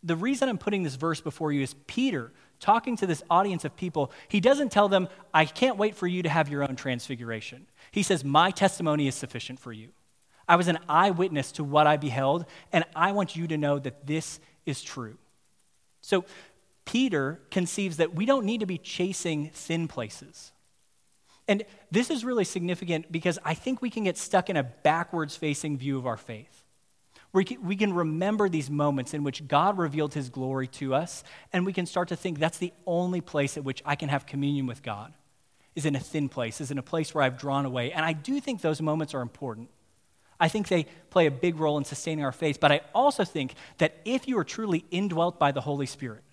The 0.04 0.16
reason 0.16 0.50
I'm 0.50 0.58
putting 0.58 0.84
this 0.84 0.96
verse 0.96 1.22
before 1.22 1.52
you 1.52 1.62
is 1.62 1.76
Peter 1.88 2.32
talking 2.60 2.96
to 2.98 3.08
this 3.08 3.24
audience 3.30 3.66
of 3.66 3.76
people. 3.76 4.12
He 4.28 4.40
doesn't 4.40 4.72
tell 4.72 4.90
them, 4.90 5.08
I 5.34 5.46
can't 5.46 5.78
wait 5.78 5.96
for 5.96 6.08
you 6.08 6.24
to 6.24 6.30
have 6.30 6.50
your 6.50 6.64
own 6.64 6.76
transfiguration. 6.76 7.68
He 7.92 8.04
says, 8.04 8.24
My 8.24 8.52
testimony 8.52 9.08
is 9.08 9.16
sufficient 9.16 9.60
for 9.60 9.74
you. 9.74 9.90
I 10.48 10.56
was 10.56 10.68
an 10.68 10.80
eyewitness 10.90 11.52
to 11.54 11.64
what 11.64 11.88
I 11.88 11.98
beheld, 11.98 12.46
and 12.74 12.84
I 12.96 13.12
want 13.12 13.36
you 13.36 13.48
to 13.48 13.58
know 13.58 13.80
that 13.80 14.08
this 14.08 14.40
is 14.66 14.82
true. 14.82 15.18
So, 16.02 16.26
Peter 16.84 17.40
conceives 17.52 17.98
that 17.98 18.16
we 18.16 18.26
don't 18.26 18.46
need 18.46 18.60
to 18.60 18.66
be 18.66 18.78
chasing 18.78 19.50
thin 19.54 19.88
places. 19.88 20.52
And 21.48 21.64
this 21.92 22.10
is 22.10 22.26
really 22.26 22.44
significant 22.44 23.12
because 23.12 23.38
I 23.44 23.54
think 23.54 23.82
we 23.82 23.90
can 23.90 24.04
get 24.06 24.18
stuck 24.18 24.50
in 24.50 24.58
a 24.58 24.64
backwards 24.64 25.36
facing 25.36 25.78
view 25.78 25.98
of 25.98 26.08
our 26.08 26.18
faith. 26.18 26.64
We 27.34 27.46
can, 27.46 27.66
we 27.66 27.76
can 27.76 27.94
remember 27.94 28.50
these 28.50 28.70
moments 28.70 29.14
in 29.14 29.24
which 29.24 29.48
God 29.48 29.78
revealed 29.78 30.14
his 30.14 30.30
glory 30.30 30.68
to 30.68 30.94
us, 30.94 31.24
and 31.54 31.66
we 31.66 31.72
can 31.72 31.86
start 31.86 32.10
to 32.10 32.16
think 32.16 32.40
that's 32.40 32.58
the 32.58 32.74
only 32.86 33.22
place 33.22 33.58
at 33.58 33.64
which 33.64 33.82
I 33.86 33.96
can 33.96 34.10
have 34.10 34.26
communion 34.26 34.68
with 34.68 34.84
God, 34.84 35.14
is 35.76 35.86
in 35.86 35.96
a 35.96 36.00
thin 36.00 36.30
place, 36.30 36.62
is 36.62 36.72
in 36.72 36.78
a 36.78 36.84
place 36.84 37.14
where 37.14 37.24
I've 37.24 37.38
drawn 37.38 37.66
away. 37.66 37.92
And 37.92 38.06
I 38.06 38.14
do 38.14 38.40
think 38.40 38.62
those 38.62 38.82
moments 38.82 39.14
are 39.14 39.22
important. 39.22 39.70
I 40.40 40.48
think 40.48 40.68
they 40.68 40.88
play 41.12 41.28
a 41.28 41.32
big 41.32 41.60
role 41.60 41.78
in 41.78 41.86
sustaining 41.86 42.26
our 42.26 42.32
faith, 42.32 42.60
but 42.60 42.72
I 42.72 42.82
also 42.96 43.24
think 43.24 43.54
that 43.78 43.96
if 44.06 44.28
you 44.28 44.38
are 44.40 44.44
truly 44.44 44.86
indwelt 44.90 45.38
by 45.38 45.52
the 45.52 45.62
Holy 45.62 45.86
Spirit, 45.86 46.24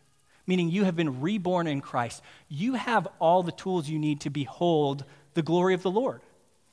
meaning 0.46 0.70
you 0.70 0.84
have 0.84 0.96
been 0.96 1.20
reborn 1.20 1.66
in 1.66 1.82
Christ, 1.82 2.22
you 2.48 2.74
have 2.74 3.06
all 3.18 3.42
the 3.42 3.52
tools 3.52 3.88
you 3.88 3.98
need 3.98 4.22
to 4.22 4.30
behold 4.30 5.04
the 5.34 5.42
glory 5.42 5.74
of 5.74 5.82
the 5.82 5.90
Lord. 5.90 6.22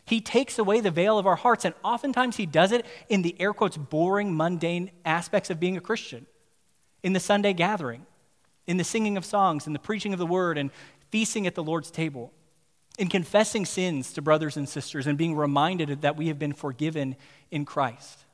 He 0.06 0.22
takes 0.22 0.58
away 0.58 0.80
the 0.80 0.92
veil 0.92 1.20
of 1.20 1.28
our 1.28 1.36
hearts, 1.36 1.66
and 1.66 1.76
oftentimes 1.84 2.38
he 2.38 2.46
does 2.46 2.72
it 2.72 2.86
in 3.10 3.22
the 3.22 3.36
air 3.40 3.54
quotes 3.54 3.76
boring, 3.76 4.36
mundane 4.36 4.92
aspects 5.04 5.50
of 5.50 5.60
being 5.60 5.76
a 5.76 5.82
Christian, 5.82 6.28
in 7.04 7.14
the 7.14 7.20
Sunday 7.20 7.54
gathering, 7.54 8.06
in 8.66 8.78
the 8.78 8.84
singing 8.84 9.18
of 9.18 9.26
songs, 9.26 9.68
in 9.68 9.74
the 9.74 9.80
preaching 9.80 10.14
of 10.14 10.20
the 10.20 10.26
word, 10.26 10.58
and 10.58 10.72
feasting 11.10 11.46
at 11.46 11.56
the 11.56 11.64
Lord's 11.64 11.92
table, 11.92 12.32
in 12.98 13.10
confessing 13.10 13.66
sins 13.66 14.14
to 14.14 14.22
brothers 14.22 14.58
and 14.58 14.68
sisters, 14.68 15.08
and 15.08 15.18
being 15.18 15.36
reminded 15.36 16.02
that 16.02 16.16
we 16.16 16.28
have 16.28 16.40
been 16.40 16.54
forgiven 16.54 17.16
in 17.52 17.66
Christ 17.66 18.26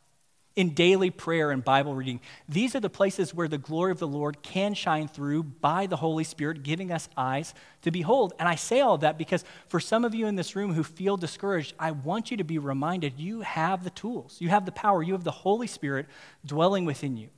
in 0.55 0.73
daily 0.73 1.09
prayer 1.09 1.51
and 1.51 1.63
Bible 1.63 1.95
reading. 1.95 2.19
These 2.49 2.75
are 2.75 2.79
the 2.79 2.89
places 2.89 3.33
where 3.33 3.47
the 3.47 3.57
glory 3.57 3.91
of 3.91 3.99
the 3.99 4.07
Lord 4.07 4.41
can 4.41 4.73
shine 4.73 5.07
through 5.07 5.43
by 5.43 5.85
the 5.85 5.95
Holy 5.95 6.23
Spirit, 6.23 6.63
giving 6.63 6.91
us 6.91 7.07
eyes 7.15 7.53
to 7.83 7.91
behold. 7.91 8.33
And 8.37 8.49
I 8.49 8.55
say 8.55 8.81
all 8.81 8.97
that 8.99 9.17
because 9.17 9.45
for 9.69 9.79
some 9.79 10.03
of 10.03 10.13
you 10.13 10.27
in 10.27 10.35
this 10.35 10.55
room 10.55 10.73
who 10.73 10.83
feel 10.83 11.15
discouraged, 11.15 11.73
I 11.79 11.91
want 11.91 12.31
you 12.31 12.37
to 12.37 12.43
be 12.43 12.57
reminded 12.57 13.19
you 13.19 13.41
have 13.41 13.83
the 13.83 13.89
tools, 13.89 14.37
you 14.39 14.49
have 14.49 14.65
the 14.65 14.71
power, 14.71 15.01
you 15.01 15.13
have 15.13 15.23
the 15.23 15.31
Holy 15.31 15.67
Spirit 15.67 16.07
dwelling 16.45 16.85
within 16.85 17.15
you. 17.15 17.29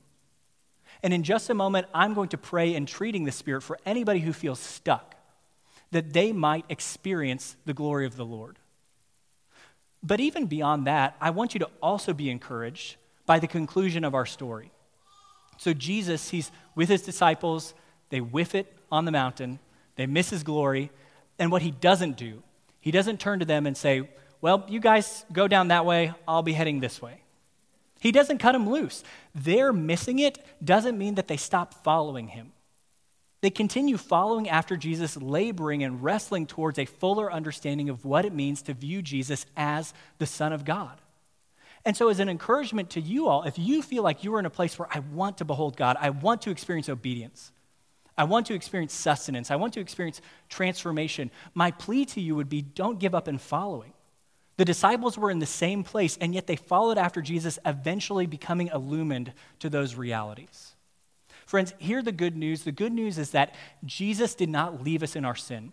And 1.02 1.12
in 1.12 1.22
just 1.22 1.50
a 1.50 1.54
moment, 1.54 1.86
I'm 1.94 2.14
going 2.14 2.30
to 2.30 2.38
pray 2.38 2.74
entreating 2.74 3.24
the 3.24 3.32
Spirit 3.32 3.62
for 3.62 3.78
anybody 3.86 4.20
who 4.20 4.32
feels 4.32 4.58
stuck, 4.58 5.13
that 5.94 6.12
they 6.12 6.32
might 6.32 6.64
experience 6.68 7.54
the 7.66 7.72
glory 7.72 8.04
of 8.04 8.16
the 8.16 8.24
Lord. 8.24 8.58
But 10.02 10.18
even 10.18 10.46
beyond 10.46 10.88
that, 10.88 11.16
I 11.20 11.30
want 11.30 11.54
you 11.54 11.60
to 11.60 11.70
also 11.80 12.12
be 12.12 12.30
encouraged 12.30 12.96
by 13.26 13.38
the 13.38 13.46
conclusion 13.46 14.02
of 14.02 14.12
our 14.12 14.26
story. 14.26 14.72
So, 15.56 15.72
Jesus, 15.72 16.30
he's 16.30 16.50
with 16.74 16.88
his 16.88 17.02
disciples, 17.02 17.74
they 18.10 18.20
whiff 18.20 18.56
it 18.56 18.74
on 18.90 19.04
the 19.04 19.12
mountain, 19.12 19.60
they 19.94 20.06
miss 20.06 20.30
his 20.30 20.42
glory, 20.42 20.90
and 21.38 21.52
what 21.52 21.62
he 21.62 21.70
doesn't 21.70 22.16
do, 22.16 22.42
he 22.80 22.90
doesn't 22.90 23.20
turn 23.20 23.38
to 23.38 23.44
them 23.44 23.64
and 23.64 23.76
say, 23.76 24.10
Well, 24.40 24.64
you 24.66 24.80
guys 24.80 25.24
go 25.32 25.46
down 25.46 25.68
that 25.68 25.86
way, 25.86 26.12
I'll 26.26 26.42
be 26.42 26.54
heading 26.54 26.80
this 26.80 27.00
way. 27.00 27.20
He 28.00 28.10
doesn't 28.10 28.38
cut 28.38 28.50
them 28.50 28.68
loose. 28.68 29.04
Their 29.32 29.72
missing 29.72 30.18
it 30.18 30.44
doesn't 30.62 30.98
mean 30.98 31.14
that 31.14 31.28
they 31.28 31.36
stop 31.36 31.84
following 31.84 32.28
him. 32.28 32.50
They 33.44 33.50
continue 33.50 33.98
following 33.98 34.48
after 34.48 34.74
Jesus, 34.74 35.18
laboring 35.18 35.84
and 35.84 36.02
wrestling 36.02 36.46
towards 36.46 36.78
a 36.78 36.86
fuller 36.86 37.30
understanding 37.30 37.90
of 37.90 38.02
what 38.06 38.24
it 38.24 38.32
means 38.32 38.62
to 38.62 38.72
view 38.72 39.02
Jesus 39.02 39.44
as 39.54 39.92
the 40.16 40.24
Son 40.24 40.54
of 40.54 40.64
God. 40.64 40.98
And 41.84 41.94
so, 41.94 42.08
as 42.08 42.20
an 42.20 42.30
encouragement 42.30 42.88
to 42.92 43.02
you 43.02 43.28
all, 43.28 43.42
if 43.42 43.58
you 43.58 43.82
feel 43.82 44.02
like 44.02 44.24
you 44.24 44.34
are 44.34 44.38
in 44.38 44.46
a 44.46 44.50
place 44.50 44.78
where 44.78 44.88
I 44.90 45.00
want 45.00 45.36
to 45.36 45.44
behold 45.44 45.76
God, 45.76 45.98
I 46.00 46.08
want 46.08 46.40
to 46.40 46.50
experience 46.50 46.88
obedience, 46.88 47.52
I 48.16 48.24
want 48.24 48.46
to 48.46 48.54
experience 48.54 48.94
sustenance, 48.94 49.50
I 49.50 49.56
want 49.56 49.74
to 49.74 49.80
experience 49.80 50.22
transformation, 50.48 51.30
my 51.52 51.70
plea 51.70 52.06
to 52.06 52.22
you 52.22 52.36
would 52.36 52.48
be 52.48 52.62
don't 52.62 52.98
give 52.98 53.14
up 53.14 53.28
in 53.28 53.36
following. 53.36 53.92
The 54.56 54.64
disciples 54.64 55.18
were 55.18 55.30
in 55.30 55.40
the 55.40 55.44
same 55.44 55.84
place, 55.84 56.16
and 56.18 56.34
yet 56.34 56.46
they 56.46 56.56
followed 56.56 56.96
after 56.96 57.20
Jesus, 57.20 57.58
eventually 57.66 58.24
becoming 58.24 58.68
illumined 58.68 59.34
to 59.58 59.68
those 59.68 59.96
realities. 59.96 60.73
Friends, 61.54 61.72
hear 61.78 62.02
the 62.02 62.10
good 62.10 62.36
news. 62.36 62.64
The 62.64 62.72
good 62.72 62.92
news 62.92 63.16
is 63.16 63.30
that 63.30 63.54
Jesus 63.84 64.34
did 64.34 64.48
not 64.48 64.82
leave 64.82 65.04
us 65.04 65.14
in 65.14 65.24
our 65.24 65.36
sin. 65.36 65.72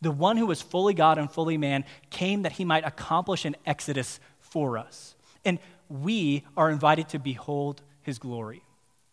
The 0.00 0.12
one 0.12 0.36
who 0.36 0.46
was 0.46 0.62
fully 0.62 0.94
God 0.94 1.18
and 1.18 1.28
fully 1.28 1.58
man 1.58 1.84
came 2.10 2.42
that 2.42 2.52
he 2.52 2.64
might 2.64 2.86
accomplish 2.86 3.44
an 3.44 3.56
exodus 3.66 4.20
for 4.38 4.78
us. 4.78 5.16
And 5.44 5.58
we 5.88 6.44
are 6.56 6.70
invited 6.70 7.08
to 7.08 7.18
behold 7.18 7.82
his 8.02 8.20
glory. 8.20 8.62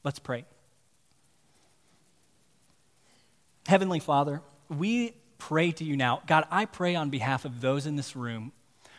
Let's 0.04 0.20
pray. 0.20 0.46
Heavenly 3.66 4.00
Father, 4.00 4.44
we 4.70 5.16
pray 5.40 5.72
to 5.72 5.84
you 5.84 5.98
now. 5.98 6.22
God, 6.28 6.46
I 6.52 6.66
pray 6.66 6.94
on 6.94 7.10
behalf 7.10 7.44
of 7.44 7.60
those 7.60 7.88
in 7.88 7.96
this 7.96 8.16
room 8.16 8.52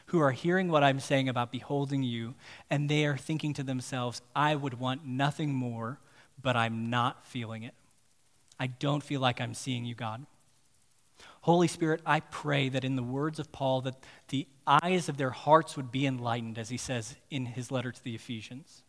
who 0.06 0.18
are 0.18 0.32
hearing 0.32 0.68
what 0.68 0.82
I'm 0.82 0.98
saying 0.98 1.28
about 1.28 1.52
beholding 1.52 2.02
you, 2.02 2.34
and 2.68 2.88
they 2.88 3.06
are 3.06 3.16
thinking 3.16 3.54
to 3.54 3.62
themselves, 3.62 4.20
I 4.34 4.56
would 4.56 4.80
want 4.80 5.06
nothing 5.06 5.54
more, 5.54 6.00
but 6.42 6.56
I'm 6.56 6.90
not 6.90 7.26
feeling 7.26 7.62
it. 7.62 7.74
I 8.58 8.66
don't 8.66 9.02
feel 9.02 9.20
like 9.20 9.40
I'm 9.40 9.54
seeing 9.54 9.84
you, 9.84 9.94
God. 9.94 10.26
Holy 11.42 11.68
Spirit, 11.68 12.00
I 12.06 12.20
pray 12.20 12.68
that 12.68 12.84
in 12.84 12.96
the 12.96 13.02
words 13.02 13.38
of 13.38 13.50
Paul, 13.50 13.80
that 13.82 13.96
the 14.28 14.46
eyes 14.66 15.08
of 15.08 15.16
their 15.16 15.30
hearts 15.30 15.76
would 15.76 15.90
be 15.90 16.06
enlightened, 16.06 16.58
as 16.58 16.68
he 16.68 16.76
says 16.76 17.16
in 17.30 17.46
his 17.46 17.70
letter 17.70 17.90
to 17.90 18.04
the 18.04 18.14
Ephesians. 18.14 18.82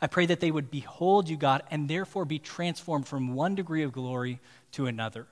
I 0.00 0.08
pray 0.08 0.26
that 0.26 0.40
they 0.40 0.50
would 0.50 0.70
behold 0.70 1.28
you, 1.28 1.36
God, 1.36 1.62
and 1.70 1.88
therefore 1.88 2.24
be 2.24 2.40
transformed 2.40 3.06
from 3.06 3.34
one 3.34 3.54
degree 3.54 3.82
of 3.82 3.92
glory 3.92 4.40
to 4.72 4.86
another. 4.86 5.26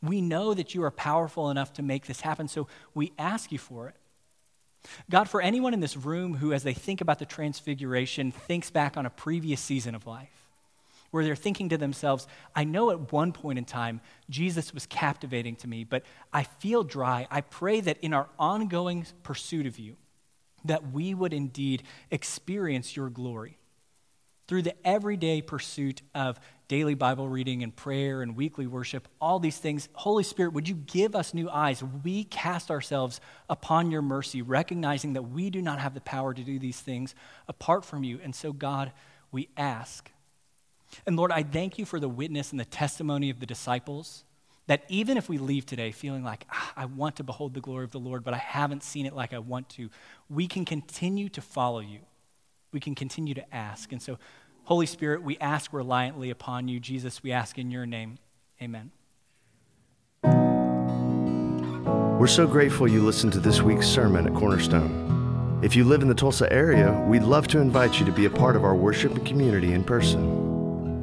We 0.00 0.20
know 0.20 0.54
that 0.54 0.74
you 0.74 0.84
are 0.84 0.92
powerful 0.92 1.50
enough 1.50 1.72
to 1.74 1.82
make 1.82 2.06
this 2.06 2.20
happen, 2.20 2.46
so 2.46 2.68
we 2.94 3.12
ask 3.18 3.50
you 3.50 3.58
for 3.58 3.88
it. 3.88 3.96
God, 5.10 5.28
for 5.28 5.42
anyone 5.42 5.74
in 5.74 5.80
this 5.80 5.96
room 5.96 6.36
who, 6.36 6.52
as 6.52 6.62
they 6.62 6.72
think 6.74 7.00
about 7.00 7.18
the 7.18 7.26
transfiguration, 7.26 8.30
thinks 8.30 8.70
back 8.70 8.96
on 8.96 9.06
a 9.06 9.10
previous 9.10 9.60
season 9.60 9.96
of 9.96 10.06
life, 10.06 10.37
where 11.10 11.24
they're 11.24 11.36
thinking 11.36 11.70
to 11.70 11.78
themselves, 11.78 12.26
I 12.54 12.64
know 12.64 12.90
at 12.90 13.12
one 13.12 13.32
point 13.32 13.58
in 13.58 13.64
time 13.64 14.00
Jesus 14.28 14.74
was 14.74 14.86
captivating 14.86 15.56
to 15.56 15.68
me, 15.68 15.84
but 15.84 16.04
I 16.32 16.42
feel 16.42 16.84
dry. 16.84 17.26
I 17.30 17.40
pray 17.40 17.80
that 17.80 17.98
in 17.98 18.12
our 18.12 18.28
ongoing 18.38 19.06
pursuit 19.22 19.66
of 19.66 19.78
you, 19.78 19.96
that 20.64 20.92
we 20.92 21.14
would 21.14 21.32
indeed 21.32 21.82
experience 22.10 22.96
your 22.96 23.10
glory. 23.10 23.58
Through 24.48 24.62
the 24.62 24.86
everyday 24.86 25.42
pursuit 25.42 26.00
of 26.14 26.40
daily 26.68 26.94
Bible 26.94 27.28
reading 27.28 27.62
and 27.62 27.74
prayer 27.74 28.22
and 28.22 28.34
weekly 28.34 28.66
worship, 28.66 29.06
all 29.20 29.38
these 29.38 29.58
things, 29.58 29.90
Holy 29.92 30.22
Spirit, 30.22 30.54
would 30.54 30.68
you 30.68 30.74
give 30.74 31.14
us 31.14 31.34
new 31.34 31.50
eyes? 31.50 31.82
We 31.82 32.24
cast 32.24 32.70
ourselves 32.70 33.20
upon 33.50 33.90
your 33.90 34.00
mercy, 34.00 34.40
recognizing 34.40 35.12
that 35.14 35.22
we 35.22 35.50
do 35.50 35.60
not 35.60 35.80
have 35.80 35.92
the 35.92 36.00
power 36.00 36.32
to 36.32 36.42
do 36.42 36.58
these 36.58 36.80
things 36.80 37.14
apart 37.46 37.84
from 37.84 38.04
you. 38.04 38.20
And 38.22 38.34
so, 38.34 38.54
God, 38.54 38.92
we 39.30 39.48
ask 39.56 40.10
and 41.06 41.16
Lord, 41.16 41.32
I 41.32 41.42
thank 41.42 41.78
you 41.78 41.84
for 41.84 42.00
the 42.00 42.08
witness 42.08 42.50
and 42.50 42.60
the 42.60 42.64
testimony 42.64 43.30
of 43.30 43.40
the 43.40 43.46
disciples 43.46 44.24
that 44.68 44.84
even 44.88 45.16
if 45.16 45.28
we 45.28 45.38
leave 45.38 45.66
today 45.66 45.90
feeling 45.90 46.22
like, 46.22 46.44
ah, 46.52 46.72
I 46.76 46.84
want 46.84 47.16
to 47.16 47.24
behold 47.24 47.54
the 47.54 47.60
glory 47.60 47.84
of 47.84 47.90
the 47.90 47.98
Lord, 47.98 48.22
but 48.22 48.34
I 48.34 48.38
haven't 48.38 48.82
seen 48.82 49.06
it 49.06 49.14
like 49.14 49.32
I 49.32 49.38
want 49.38 49.68
to, 49.70 49.88
we 50.28 50.46
can 50.46 50.64
continue 50.64 51.30
to 51.30 51.40
follow 51.40 51.80
you. 51.80 52.00
We 52.70 52.78
can 52.78 52.94
continue 52.94 53.32
to 53.34 53.54
ask. 53.54 53.92
And 53.92 54.02
so, 54.02 54.18
Holy 54.64 54.84
Spirit, 54.84 55.22
we 55.22 55.38
ask 55.38 55.72
reliantly 55.72 56.28
upon 56.28 56.68
you. 56.68 56.80
Jesus, 56.80 57.22
we 57.22 57.32
ask 57.32 57.58
in 57.58 57.70
your 57.70 57.86
name. 57.86 58.18
Amen. 58.60 58.90
We're 62.18 62.26
so 62.26 62.46
grateful 62.46 62.86
you 62.86 63.02
listened 63.02 63.32
to 63.34 63.40
this 63.40 63.62
week's 63.62 63.86
sermon 63.86 64.26
at 64.26 64.34
Cornerstone. 64.34 65.60
If 65.62 65.74
you 65.74 65.84
live 65.84 66.02
in 66.02 66.08
the 66.08 66.14
Tulsa 66.14 66.52
area, 66.52 66.92
we'd 67.08 67.22
love 67.22 67.48
to 67.48 67.58
invite 67.58 67.98
you 67.98 68.04
to 68.04 68.12
be 68.12 68.26
a 68.26 68.30
part 68.30 68.54
of 68.54 68.64
our 68.64 68.74
worship 68.74 69.14
and 69.14 69.26
community 69.26 69.72
in 69.72 69.82
person. 69.82 70.47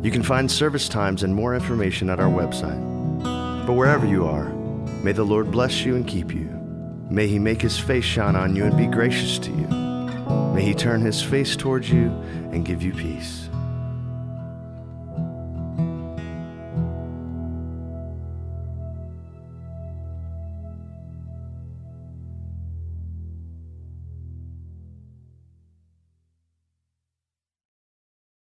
You 0.05 0.11
can 0.11 0.21
find 0.21 0.51
service 0.51 0.87
times 0.87 1.23
and 1.23 1.33
more 1.33 1.55
information 1.55 2.11
at 2.11 2.19
our 2.19 2.29
website. 2.29 2.79
But 3.65 3.73
wherever 3.73 4.05
you 4.05 4.27
are, 4.27 4.49
may 5.01 5.13
the 5.13 5.23
Lord 5.23 5.49
bless 5.49 5.83
you 5.83 5.95
and 5.95 6.05
keep 6.05 6.31
you. 6.31 6.45
May 7.09 7.25
he 7.25 7.39
make 7.39 7.59
his 7.59 7.79
face 7.79 8.05
shine 8.05 8.35
on 8.35 8.55
you 8.55 8.65
and 8.65 8.77
be 8.77 8.85
gracious 8.85 9.39
to 9.39 9.49
you. 9.49 9.67
May 10.53 10.61
he 10.61 10.75
turn 10.75 11.01
his 11.01 11.23
face 11.23 11.55
towards 11.55 11.89
you 11.89 12.09
and 12.51 12.63
give 12.63 12.83
you 12.83 12.93
peace. 12.93 13.44